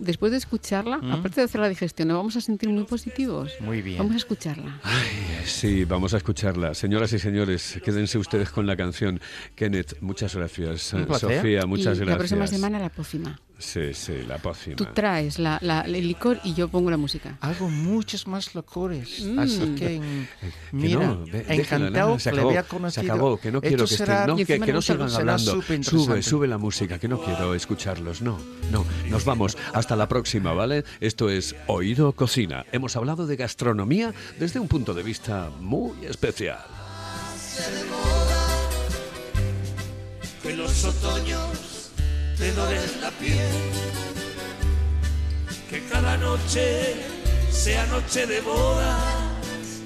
después 0.04 0.32
de 0.32 0.38
escucharla, 0.38 0.98
Mm. 0.98 1.12
aparte 1.12 1.42
de 1.42 1.46
hacer 1.46 1.62
la 1.62 1.70
digestión, 1.70 2.08
nos 2.10 2.18
vamos 2.18 2.36
a 2.36 2.42
sentir 2.42 2.70
muy 2.70 2.84
positivos. 2.84 3.52
Muy 3.60 3.82
bien. 3.82 3.98
Vamos 3.98 4.14
a 4.14 4.18
escucharla. 4.18 4.80
Sí, 5.46 5.86
vamos 5.86 6.14
a 6.14 6.18
escucharla. 6.18 6.74
Señoras 6.74 7.12
y 7.14 7.20
señores, 7.20 7.80
quédense 7.84 8.18
ustedes 8.18 8.50
con 8.50 8.66
la 8.68 8.76
canción. 8.76 9.20
Kenneth, 9.56 9.98
muchas 10.02 10.36
gracias. 10.36 10.94
Sofía, 11.20 11.66
muchas 11.66 11.98
y 11.98 12.00
gracias. 12.02 12.08
la 12.08 12.18
próxima 12.18 12.48
semana 12.48 12.80
la 12.80 12.90
pócima. 12.90 13.40
Sí, 13.60 13.94
sí, 13.94 14.24
la 14.28 14.40
pócima. 14.40 14.76
Tú 14.76 14.86
traes 14.94 15.40
la, 15.40 15.58
la- 15.62 15.82
el 15.82 16.06
licor 16.08 16.40
y 16.44 16.54
yo 16.54 16.68
pongo 16.68 16.92
la 16.92 16.98
música. 16.98 17.38
Hago 17.40 17.70
muchos 17.70 18.28
más 18.28 18.54
locores. 18.56 19.22
Mm. 19.24 19.40
Así 19.40 19.76
que, 19.76 19.86
Que 20.00 20.28
mira, 20.74 21.08
no, 21.08 21.26
de- 21.26 21.46
encantado 21.48 22.20
se 22.20 22.30
que 22.32 22.36
le 22.36 22.42
acabó, 22.42 22.50
había 22.50 22.64
se 22.64 22.68
conocido. 22.68 23.14
acabó, 23.14 23.38
que 23.40 23.52
no 23.52 23.58
Esto 23.60 23.68
quiero 23.70 23.86
que 23.86 23.96
será- 23.96 24.14
estén, 24.22 24.28
no, 24.28 24.36
que, 24.36 24.46
que 24.60 24.74
no 24.74 24.82
será 24.82 25.06
hablando. 25.06 25.62
Sube, 25.84 26.22
sube 26.24 26.48
la 26.48 26.58
música, 26.58 27.00
que 27.00 27.08
no 27.08 27.22
quiero 27.22 27.54
escucharlos, 27.56 28.22
no, 28.22 28.38
no. 28.72 28.86
Nos 29.10 29.24
vamos, 29.24 29.58
hasta 29.74 29.96
la 29.96 30.10
próxima, 30.10 30.52
¿vale? 30.54 30.84
Esto 31.00 31.30
es 31.30 31.56
Oído 31.68 32.12
Cocina. 32.14 32.66
Hemos 32.74 32.96
hablado 32.98 33.28
de 33.28 33.38
gastronomía 33.38 34.14
desde 34.40 34.60
un 34.60 34.68
punto 34.68 34.94
de 34.94 35.04
vista 35.04 35.50
muy 35.62 36.06
especial. 36.06 36.60
que 40.42 40.54
los 40.58 40.84
otoños 40.84 41.63
te 42.38 42.52
dores 42.54 42.98
la 43.02 43.12
piel. 43.12 43.52
Que 45.70 45.84
cada 45.88 46.18
noche 46.18 46.96
sea 47.52 47.86
noche 47.88 48.28
de 48.28 48.42
bodas, 48.42 49.82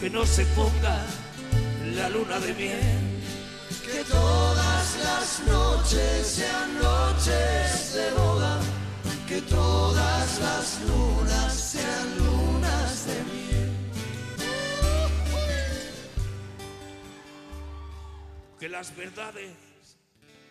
que 0.00 0.10
no 0.10 0.26
se 0.26 0.44
ponga 0.46 0.98
la 1.94 2.08
luna 2.08 2.40
de 2.40 2.54
miel. 2.54 3.20
Que 3.84 4.02
todas 4.04 4.96
las 5.04 5.42
noches 5.46 6.26
sean 6.26 6.74
noches 6.82 7.94
de 7.94 8.10
boda, 8.12 8.60
que 9.28 9.40
todas 9.42 10.40
las 10.40 10.80
lunas 10.88 11.52
sean 11.52 12.18
lunas 12.18 13.06
de 13.06 13.14
miel. 13.14 13.34
que 18.64 18.70
las 18.70 18.96
verdades 18.96 19.52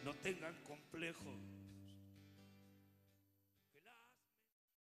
no 0.06 0.14
tengan 0.22 0.54
complejo. 0.94 1.43